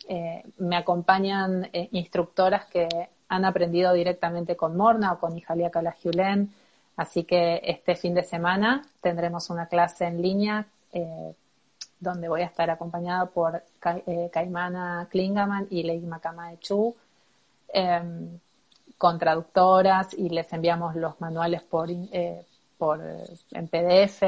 Eh, 0.10 0.44
me 0.58 0.76
acompañan 0.76 1.70
instructoras 1.92 2.66
que 2.66 2.88
han 3.30 3.46
aprendido 3.46 3.94
directamente 3.94 4.56
con 4.56 4.78
Morna 4.78 5.14
o 5.14 5.20
con 5.20 5.38
Ijalia 5.38 5.72
Calagiulén. 5.72 6.54
Así 6.96 7.24
que 7.24 7.62
este 7.64 7.96
fin 7.96 8.14
de 8.14 8.24
semana 8.24 8.84
tendremos 9.02 9.50
una 9.50 9.68
clase 9.68 10.06
en 10.06 10.22
línea 10.22 10.68
donde 12.00 12.30
voy 12.30 12.42
a 12.42 12.46
estar 12.46 12.70
acompañada 12.70 13.26
por 13.28 13.64
eh, 13.86 14.30
Caimana 14.32 15.08
Klingaman 15.10 15.68
y 15.70 15.84
Leigma 15.84 16.20
Kamaechu, 16.20 16.96
em, 17.70 18.40
con 18.98 19.20
traductoras 19.20 20.14
y 20.14 20.30
les 20.30 20.52
enviamos 20.54 20.96
los 20.96 21.20
manuales 21.22 21.62
por, 21.64 21.90
eh, 21.90 22.46
por 22.78 23.02
en 23.52 23.68
PDF, 23.68 24.22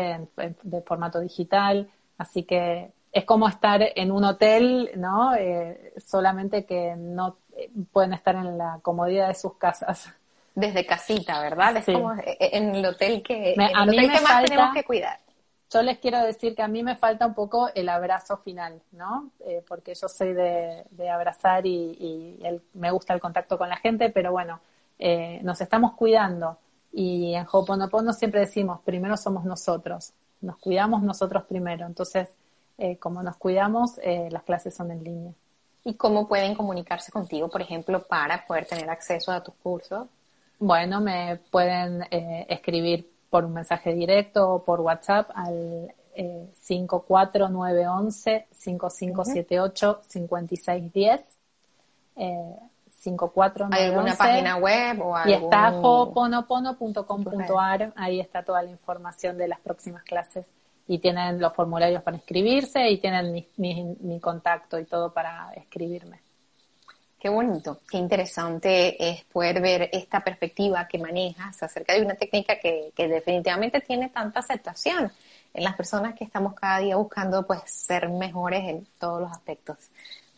de 0.63 0.81
formato 0.81 1.19
digital. 1.19 1.89
Así 2.17 2.43
que 2.43 2.91
es 3.12 3.25
como 3.25 3.47
estar 3.47 3.81
en 3.95 4.12
un 4.12 4.23
hotel, 4.23 4.91
¿no? 4.95 5.33
Eh, 5.35 5.93
solamente 6.05 6.65
que 6.65 6.95
no 6.95 7.38
pueden 7.91 8.13
estar 8.13 8.36
en 8.36 8.58
la 8.58 8.79
comodidad 8.82 9.27
de 9.27 9.36
sus 9.36 9.55
casas. 9.55 10.10
Desde 10.55 10.86
casita, 10.86 11.39
¿verdad? 11.41 11.77
Es 11.77 11.86
como 11.86 12.13
en 12.25 12.75
el 12.75 12.86
hotel 12.86 13.23
que, 13.23 13.55
a 13.73 13.86
mí 13.86 13.95
me 13.95 14.21
más 14.21 14.43
tenemos 14.43 14.73
que 14.73 14.84
cuidar 14.84 15.19
yo 15.71 15.84
les 15.84 15.99
quiero 15.99 16.19
decir 16.23 16.55
que 16.55 16.63
a 16.63 16.67
mí 16.67 16.84
me 16.84 16.95
falta 16.95 17.27
un 17.27 17.36
poco 17.36 17.69
el 17.75 17.89
abrazo 17.89 18.38
final, 18.38 18.82
¿no? 18.91 19.29
Eh, 19.41 19.63
porque 19.67 19.93
yo 19.93 20.08
soy 20.10 20.34
de, 20.34 21.10
abrazar 21.12 21.65
y, 21.65 22.39
me 22.73 22.91
gusta 22.91 23.13
el 23.13 23.19
contacto 23.19 23.58
con 23.58 23.69
la 23.69 23.77
gente, 23.77 24.10
pero 24.10 24.32
bueno, 24.32 24.60
eh, 24.97 25.39
nos 25.43 25.62
estamos 25.62 25.93
cuidando 25.93 26.58
y 26.91 27.36
en 27.36 27.45
Ho'oponopono 27.51 28.13
siempre 28.13 28.41
decimos, 28.41 28.82
primero 28.84 29.15
somos 29.15 29.45
nosotros, 29.45 30.13
nos 30.41 30.58
cuidamos 30.58 31.03
nosotros 31.03 31.43
primero, 31.43 31.86
entonces, 31.86 32.29
eh, 32.79 32.97
como 32.97 33.21
nos 33.21 33.38
cuidamos, 33.38 33.99
las 34.32 34.43
clases 34.43 34.73
son 34.75 34.89
en 34.91 35.03
línea. 35.03 35.34
¿Y 35.83 35.95
cómo 35.95 36.27
pueden 36.27 36.55
comunicarse 36.55 37.11
contigo, 37.11 37.49
por 37.49 37.61
ejemplo, 37.61 38.03
para 38.03 38.45
poder 38.45 38.65
tener 38.65 38.89
acceso 38.89 39.31
a 39.31 39.43
tus 39.43 39.53
cursos? 39.55 40.07
Bueno, 40.59 40.99
me 40.99 41.37
pueden 41.49 42.05
escribir 42.11 43.09
por 43.29 43.45
un 43.45 43.53
mensaje 43.53 43.93
directo 43.93 44.55
o 44.55 44.63
por 44.63 44.81
WhatsApp 44.81 45.29
al 45.33 45.93
eh, 46.15 46.49
54911 46.67 48.47
5578 48.51 50.01
5610. 50.07 51.21
Eh, 52.17 52.55
54911. 53.01 53.77
¿Hay 53.77 53.85
alguna 53.89 54.15
página 54.15 54.57
web 54.57 55.01
o 55.01 55.15
algo? 55.15 55.29
Y 55.29 55.33
está 55.33 55.79
hoponopono.com.ar, 55.79 57.93
ahí 57.95 58.19
está 58.19 58.43
toda 58.43 58.61
la 58.61 58.69
información 58.69 59.37
de 59.37 59.47
las 59.47 59.61
próximas 59.61 60.03
clases 60.03 60.45
y 60.89 60.97
tienen 60.97 61.39
los 61.39 61.54
formularios 61.54 62.02
para 62.02 62.17
inscribirse 62.17 62.89
y 62.89 62.97
tienen 62.97 63.45
mi, 63.58 64.19
contacto 64.19 64.80
y 64.80 64.86
todo 64.86 65.13
para 65.13 65.52
escribirme. 65.56 66.19
Qué 67.19 67.30
bonito, 67.30 67.82
qué 67.88 67.97
interesante 67.99 68.97
es 69.08 69.23
poder 69.25 69.62
ver 69.62 69.89
esta 69.93 70.23
perspectiva 70.23 70.88
que 70.88 70.97
manejas 70.97 71.62
acerca 71.62 71.93
de 71.93 72.02
una 72.02 72.15
técnica 72.15 72.58
que, 72.58 72.91
definitivamente 72.97 73.82
tiene 73.82 74.10
tanta 74.10 74.39
aceptación 74.39 75.12
en 75.54 75.63
las 75.63 75.75
personas 75.75 76.15
que 76.15 76.23
estamos 76.23 76.56
cada 76.56 76.80
día 76.80 76.95
buscando 76.95 77.45
pues 77.45 77.62
ser 77.67 78.10
mejores 78.10 78.67
en 78.67 78.88
todos 78.97 79.21
los 79.21 79.32
aspectos 79.32 79.78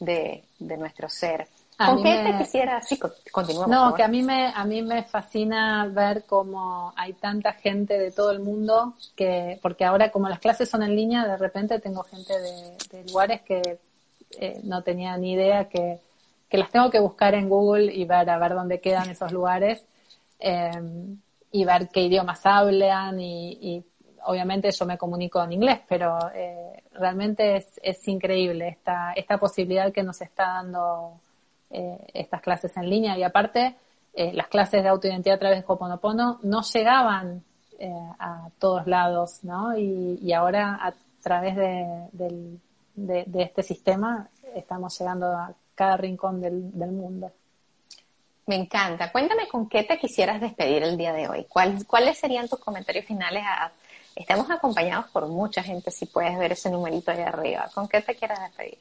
de, 0.02 0.44
nuestro 0.60 1.08
ser. 1.08 1.48
¿Con 1.86 2.04
qué 2.04 2.24
te 2.24 2.38
quisiera? 2.38 2.82
Sí, 2.82 3.00
continúa. 3.32 3.67
No, 3.67 3.94
que 3.94 4.04
a 4.04 4.08
mí 4.08 4.24
me 4.24 4.48
a 4.48 4.63
mí 4.65 4.82
me 4.82 5.04
fascina 5.04 5.86
ver 5.88 6.26
cómo 6.26 6.94
hay 6.96 7.13
tanta 7.13 7.54
gente 7.54 7.98
de 7.98 8.12
todo 8.12 8.32
el 8.32 8.39
mundo 8.39 8.94
que 9.15 9.60
porque 9.62 9.86
ahora 9.86 10.12
como 10.12 10.30
las 10.30 10.39
clases 10.39 10.70
son 10.70 10.84
en 10.84 10.96
línea, 10.96 11.26
de 11.26 11.38
repente 11.38 11.80
tengo 11.80 12.04
gente 12.04 12.34
de, 12.39 13.04
lugares 13.06 13.41
que 13.41 13.80
eh, 14.39 14.62
no 14.63 14.84
tenía 14.84 15.17
ni 15.17 15.34
idea 15.34 15.67
que, 15.67 16.00
que 16.50 16.58
las 16.58 16.70
tengo 16.70 16.89
que 16.89 17.00
buscar 17.00 17.34
en 17.36 17.50
Google 17.50 17.94
y 17.94 18.06
ver 18.06 18.30
a 18.30 18.38
ver 18.38 18.54
dónde 18.54 18.80
quedan 18.80 19.10
esos 19.10 19.32
lugares 19.32 19.84
eh, 20.39 20.72
y 21.52 21.65
ver 21.65 21.89
qué 21.89 22.02
idiomas 22.02 22.46
hablan 22.46 23.20
y, 23.20 23.84
obviamente 24.24 24.70
yo 24.70 24.86
me 24.86 25.00
comunico 25.00 25.44
en 25.44 25.54
inglés, 25.54 25.80
pero 25.89 26.15
eh, 26.36 26.84
realmente 26.94 27.56
es, 27.58 27.80
es 27.82 28.08
increíble 28.08 28.67
esta, 28.67 29.13
esta 29.13 29.39
posibilidad 29.39 29.91
que 29.91 30.04
nos 30.04 30.22
está 30.22 30.46
dando 30.46 31.20
eh, 31.73 31.97
estas 32.13 32.41
clases 32.41 32.75
en 32.75 32.89
línea 32.89 33.17
y 33.17 33.23
aparte 33.23 33.77
eh, 34.13 34.34
las 34.34 34.47
clases 34.47 34.84
de 34.84 34.89
autoidentidad 34.89 35.38
a 35.38 35.39
través 35.39 35.60
de 35.60 35.65
Hoponopono 35.65 36.38
no 36.43 36.63
llegaban 36.63 37.45
eh, 37.79 37.89
a 38.19 38.49
todos 38.60 38.88
lados, 38.88 39.39
¿no? 39.43 39.77
Y, 39.77 40.34
ahora 40.34 40.77
a 40.81 40.93
través 41.23 41.55
de, 41.55 42.60
este 43.41 43.63
sistema 43.63 44.27
estamos 44.53 44.99
llegando 44.99 45.27
a 45.27 45.53
cada 45.73 45.95
rincón 45.95 46.41
del, 46.41 46.91
mundo. 46.91 47.31
Me 48.47 48.55
encanta. 48.55 49.10
Cuéntame 49.10 49.47
con 49.47 49.69
qué 49.69 49.84
te 49.84 49.97
quisieras 49.97 50.41
despedir 50.41 50.84
el 50.84 50.97
día 50.97 51.13
de 51.13 51.29
hoy. 51.29 51.45
¿Cuáles 51.45 52.19
serían 52.19 52.49
tus 52.49 52.60
comentarios 52.60 53.05
finales? 53.05 53.43
estamos 54.13 54.51
acompañados 54.51 55.10
por 55.12 55.25
mucha 55.27 55.63
gente, 55.63 55.89
si 55.89 56.05
puedes 56.05 56.38
ver 56.38 56.51
ese 56.51 56.69
numerito 56.69 57.12
ahí 57.12 57.21
arriba. 57.21 57.69
¿Con 57.73 57.88
qué 57.88 58.01
te 58.01 58.13
quieras 58.13 58.41
despedir? 58.41 58.77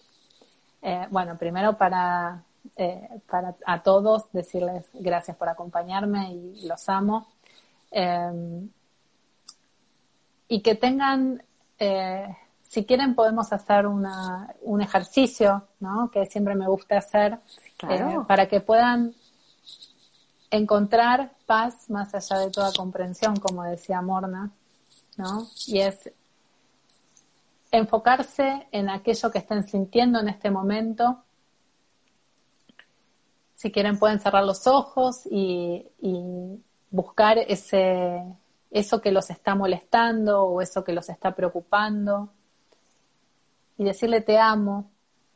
bueno, 1.11 1.37
primero 1.39 1.77
para 1.77 2.43
eh, 2.77 3.21
para 3.29 3.55
a 3.67 3.83
todos 3.83 4.31
decirles 4.33 4.87
gracias 4.95 5.37
por 5.37 5.49
acompañarme 5.49 6.33
y 6.33 6.67
los 6.67 6.89
amo. 6.89 7.27
Eh, 7.91 8.69
y 10.49 10.61
que 10.63 10.75
tengan, 10.75 11.43
eh, 11.79 12.37
si 12.63 12.85
quieren 12.85 13.15
podemos 13.15 13.53
hacer 13.53 13.87
una, 13.87 14.53
un 14.63 14.81
ejercicio, 14.81 15.69
¿no? 15.79 16.11
Que 16.11 16.27
siempre 16.27 16.55
me 16.55 16.67
gusta 16.67 16.99
hacer, 16.99 17.39
para 18.27 18.49
que 18.49 18.61
puedan 18.61 19.15
encontrar 20.51 21.33
paz 21.47 21.89
más 21.89 22.15
allá 22.15 22.41
de 22.41 22.51
toda 22.51 22.73
comprensión, 22.73 23.37
como 23.37 23.63
decía 23.63 24.03
Morna, 24.03 24.51
¿no? 25.17 25.47
Y 25.69 25.81
es 25.81 26.11
enfocarse 27.71 28.67
en 28.73 28.91
aquello 28.91 29.31
que 29.31 29.39
estén 29.39 29.67
sintiendo 29.67 30.19
en 30.19 30.29
este 30.29 30.51
momento 30.51 31.23
si 33.61 33.71
quieren 33.71 33.99
pueden 33.99 34.19
cerrar 34.21 34.43
los 34.43 34.67
ojos 34.67 35.29
y, 35.31 35.87
buscar 36.91 37.37
ese, 37.37 38.25
eso 38.71 39.03
que 39.03 39.13
los 39.13 39.29
está 39.29 39.55
molestando 39.55 40.45
o 40.45 40.63
eso 40.63 40.83
que 40.83 40.95
los 40.95 41.11
está 41.11 41.37
preocupando 41.37 42.31
y 43.77 43.85
decirle 43.85 44.23
te 44.23 44.39
amo, 44.39 44.91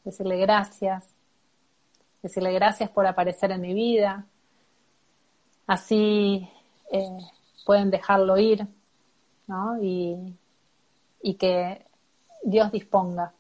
decirle 0.05 0.39
gracias, 0.39 1.07
decirle 2.23 2.55
gracias 2.55 2.89
por 2.89 3.07
aparecer 3.07 3.51
en 3.51 3.61
mi 3.61 3.75
vida. 3.75 4.25
Así 5.67 6.49
eh, 6.91 7.19
pueden 7.67 7.91
dejarlo 7.91 8.39
ir, 8.39 8.67
¿no? 9.47 9.83
Y, 9.83 10.35
y 11.21 11.35
que 11.35 11.87
Dios 12.43 12.73
disponga. 12.73 13.35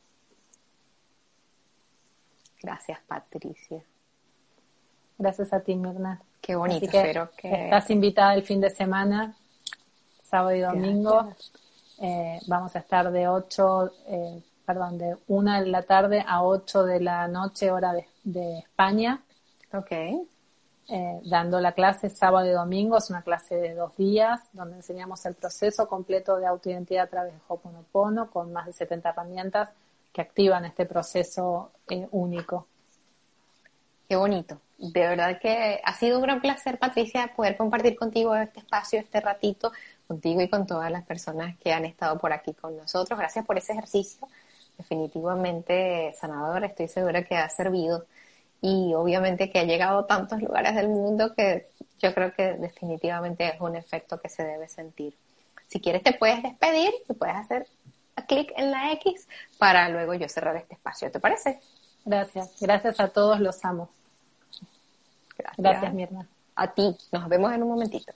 Gracias, 2.60 3.00
Patricia. 3.08 3.82
Gracias 5.18 5.52
a 5.52 5.60
ti, 5.60 5.76
Mirna. 5.76 6.20
Qué 6.40 6.56
bonito, 6.56 6.90
que... 7.36 7.64
Estás 7.64 7.88
invitada 7.90 8.34
el 8.34 8.42
fin 8.42 8.60
de 8.60 8.70
semana, 8.70 9.34
sábado 10.22 10.54
y 10.54 10.60
domingo. 10.60 11.32
Eh, 12.00 12.40
vamos 12.46 12.74
a 12.76 12.80
estar 12.80 13.10
de 13.10 13.28
8, 13.28 13.92
eh, 14.08 14.42
perdón, 14.66 14.98
de 14.98 15.16
1 15.28 15.60
de 15.60 15.66
la 15.66 15.82
tarde 15.82 16.24
a 16.26 16.42
8 16.42 16.84
de 16.84 17.00
la 17.00 17.28
noche, 17.28 17.70
hora 17.70 17.94
de, 18.24 18.58
España. 18.58 19.22
Ok. 19.72 19.92
Eh, 20.86 21.20
dando 21.24 21.60
la 21.60 21.72
clase 21.72 22.10
sábado 22.10 22.46
y 22.46 22.50
domingo, 22.50 22.98
es 22.98 23.08
una 23.08 23.22
clase 23.22 23.56
de 23.56 23.74
dos 23.74 23.96
días, 23.96 24.40
donde 24.52 24.76
enseñamos 24.76 25.24
el 25.24 25.34
proceso 25.34 25.88
completo 25.88 26.36
de 26.36 26.46
autoidentidad 26.46 27.04
a 27.04 27.10
través 27.10 27.32
de 27.32 27.40
Hoponopono, 27.48 28.30
con 28.30 28.52
más 28.52 28.66
de 28.66 28.72
70 28.74 29.08
herramientas 29.08 29.70
que 30.12 30.20
activan 30.20 30.66
este 30.66 30.84
proceso 30.84 31.70
único. 32.10 32.66
Qué 34.08 34.16
bonito. 34.16 34.60
De 34.78 35.00
verdad 35.00 35.38
que 35.40 35.80
ha 35.82 35.94
sido 35.94 36.18
un 36.18 36.24
gran 36.24 36.40
placer, 36.40 36.78
Patricia, 36.78 37.32
poder 37.34 37.56
compartir 37.56 37.96
contigo 37.96 38.34
este 38.36 38.60
espacio, 38.60 39.00
este 39.00 39.20
ratito, 39.20 39.72
contigo 40.06 40.42
y 40.42 40.48
con 40.48 40.66
todas 40.66 40.90
las 40.90 41.04
personas 41.04 41.56
que 41.58 41.72
han 41.72 41.84
estado 41.84 42.18
por 42.18 42.32
aquí 42.32 42.52
con 42.52 42.76
nosotros. 42.76 43.18
Gracias 43.18 43.46
por 43.46 43.56
ese 43.56 43.72
ejercicio, 43.72 44.28
definitivamente 44.76 46.14
sanador, 46.18 46.64
estoy 46.64 46.88
segura 46.88 47.24
que 47.24 47.36
ha 47.36 47.48
servido 47.48 48.04
y 48.60 48.94
obviamente 48.94 49.50
que 49.50 49.60
ha 49.60 49.64
llegado 49.64 50.00
a 50.00 50.06
tantos 50.06 50.40
lugares 50.40 50.74
del 50.74 50.88
mundo 50.88 51.34
que 51.34 51.68
yo 52.00 52.14
creo 52.14 52.32
que 52.34 52.54
definitivamente 52.54 53.46
es 53.46 53.60
un 53.60 53.76
efecto 53.76 54.20
que 54.20 54.28
se 54.28 54.44
debe 54.44 54.68
sentir. 54.68 55.16
Si 55.68 55.80
quieres 55.80 56.02
te 56.02 56.12
puedes 56.12 56.42
despedir 56.42 56.92
y 57.08 57.14
puedes 57.14 57.36
hacer 57.36 57.66
clic 58.28 58.52
en 58.56 58.70
la 58.70 58.92
X 58.92 59.28
para 59.58 59.88
luego 59.88 60.14
yo 60.14 60.28
cerrar 60.28 60.56
este 60.56 60.74
espacio, 60.74 61.10
¿te 61.10 61.20
parece? 61.20 61.60
Gracias, 62.04 62.56
gracias 62.60 63.00
a 63.00 63.08
todos, 63.08 63.40
los 63.40 63.64
amo. 63.64 63.88
Gracias. 65.36 65.56
Gracias, 65.58 65.94
Mirna. 65.94 66.26
A 66.56 66.72
ti, 66.72 66.96
nos 67.10 67.28
vemos 67.28 67.52
en 67.52 67.62
un 67.62 67.70
momentito. 67.70 68.12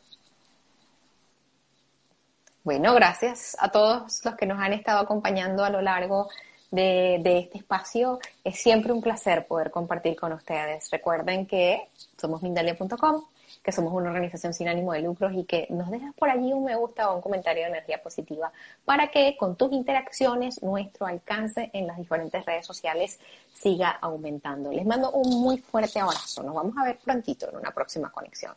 Bueno, 2.63 2.95
gracias 2.95 3.57
a 3.59 3.71
todos 3.71 4.21
los 4.25 4.35
que 4.37 4.47
nos 4.47 4.61
han 4.61 4.75
estado 4.75 5.01
acompañando 5.01 5.65
a 5.65 5.71
lo 5.71 5.81
largo 5.81 6.29
de, 6.71 7.17
este 7.17 7.59
espacio. 7.59 8.19
Es 8.45 8.61
siempre 8.61 8.93
un 8.93 9.01
placer 9.01 9.47
poder 9.47 9.71
compartir 9.71 10.17
con 10.17 10.33
ustedes. 10.33 10.91
Recuerden 10.91 11.47
que 11.47 11.89
somos 12.21 12.43
Mindalia.com 12.43 13.25
que 13.63 13.73
somos 13.73 13.93
una 13.93 14.09
organización 14.09 14.55
sin 14.55 14.69
ánimo 14.69 14.93
de 14.93 15.03
lucros 15.03 15.33
y 15.35 15.45
que 15.45 15.67
nos 15.71 15.91
dejas 15.91 16.15
por 16.15 16.31
allí 16.31 16.53
un 16.53 16.65
me 16.65 16.77
gusta 16.77 17.11
o 17.11 17.17
un 17.17 17.23
comentario 17.23 17.65
de 17.65 17.71
energía 17.71 18.03
positiva 18.03 18.53
para 18.85 19.11
que 19.11 19.37
con 19.37 19.57
tus 19.57 19.73
interacciones 19.73 20.63
nuestro 20.63 21.07
alcance 21.07 21.71
en 21.73 21.87
las 21.87 21.97
diferentes 21.97 22.45
redes 22.45 22.67
sociales 22.67 23.19
siga 23.53 23.91
aumentando. 23.91 24.71
Les 24.71 24.87
mando 24.87 25.11
un 25.13 25.41
muy 25.41 25.59
fuerte 25.59 26.01
abrazo. 26.01 26.43
Nos 26.43 26.55
vamos 26.55 26.75
a 26.79 26.85
ver 26.85 26.99
prontito 26.99 27.49
en 27.49 27.57
una 27.57 27.71
próxima 27.73 28.11
conexión. 28.11 28.55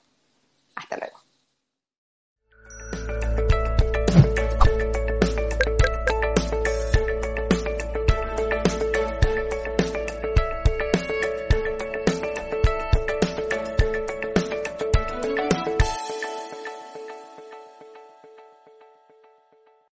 Hasta 0.76 0.98
luego. 0.98 1.20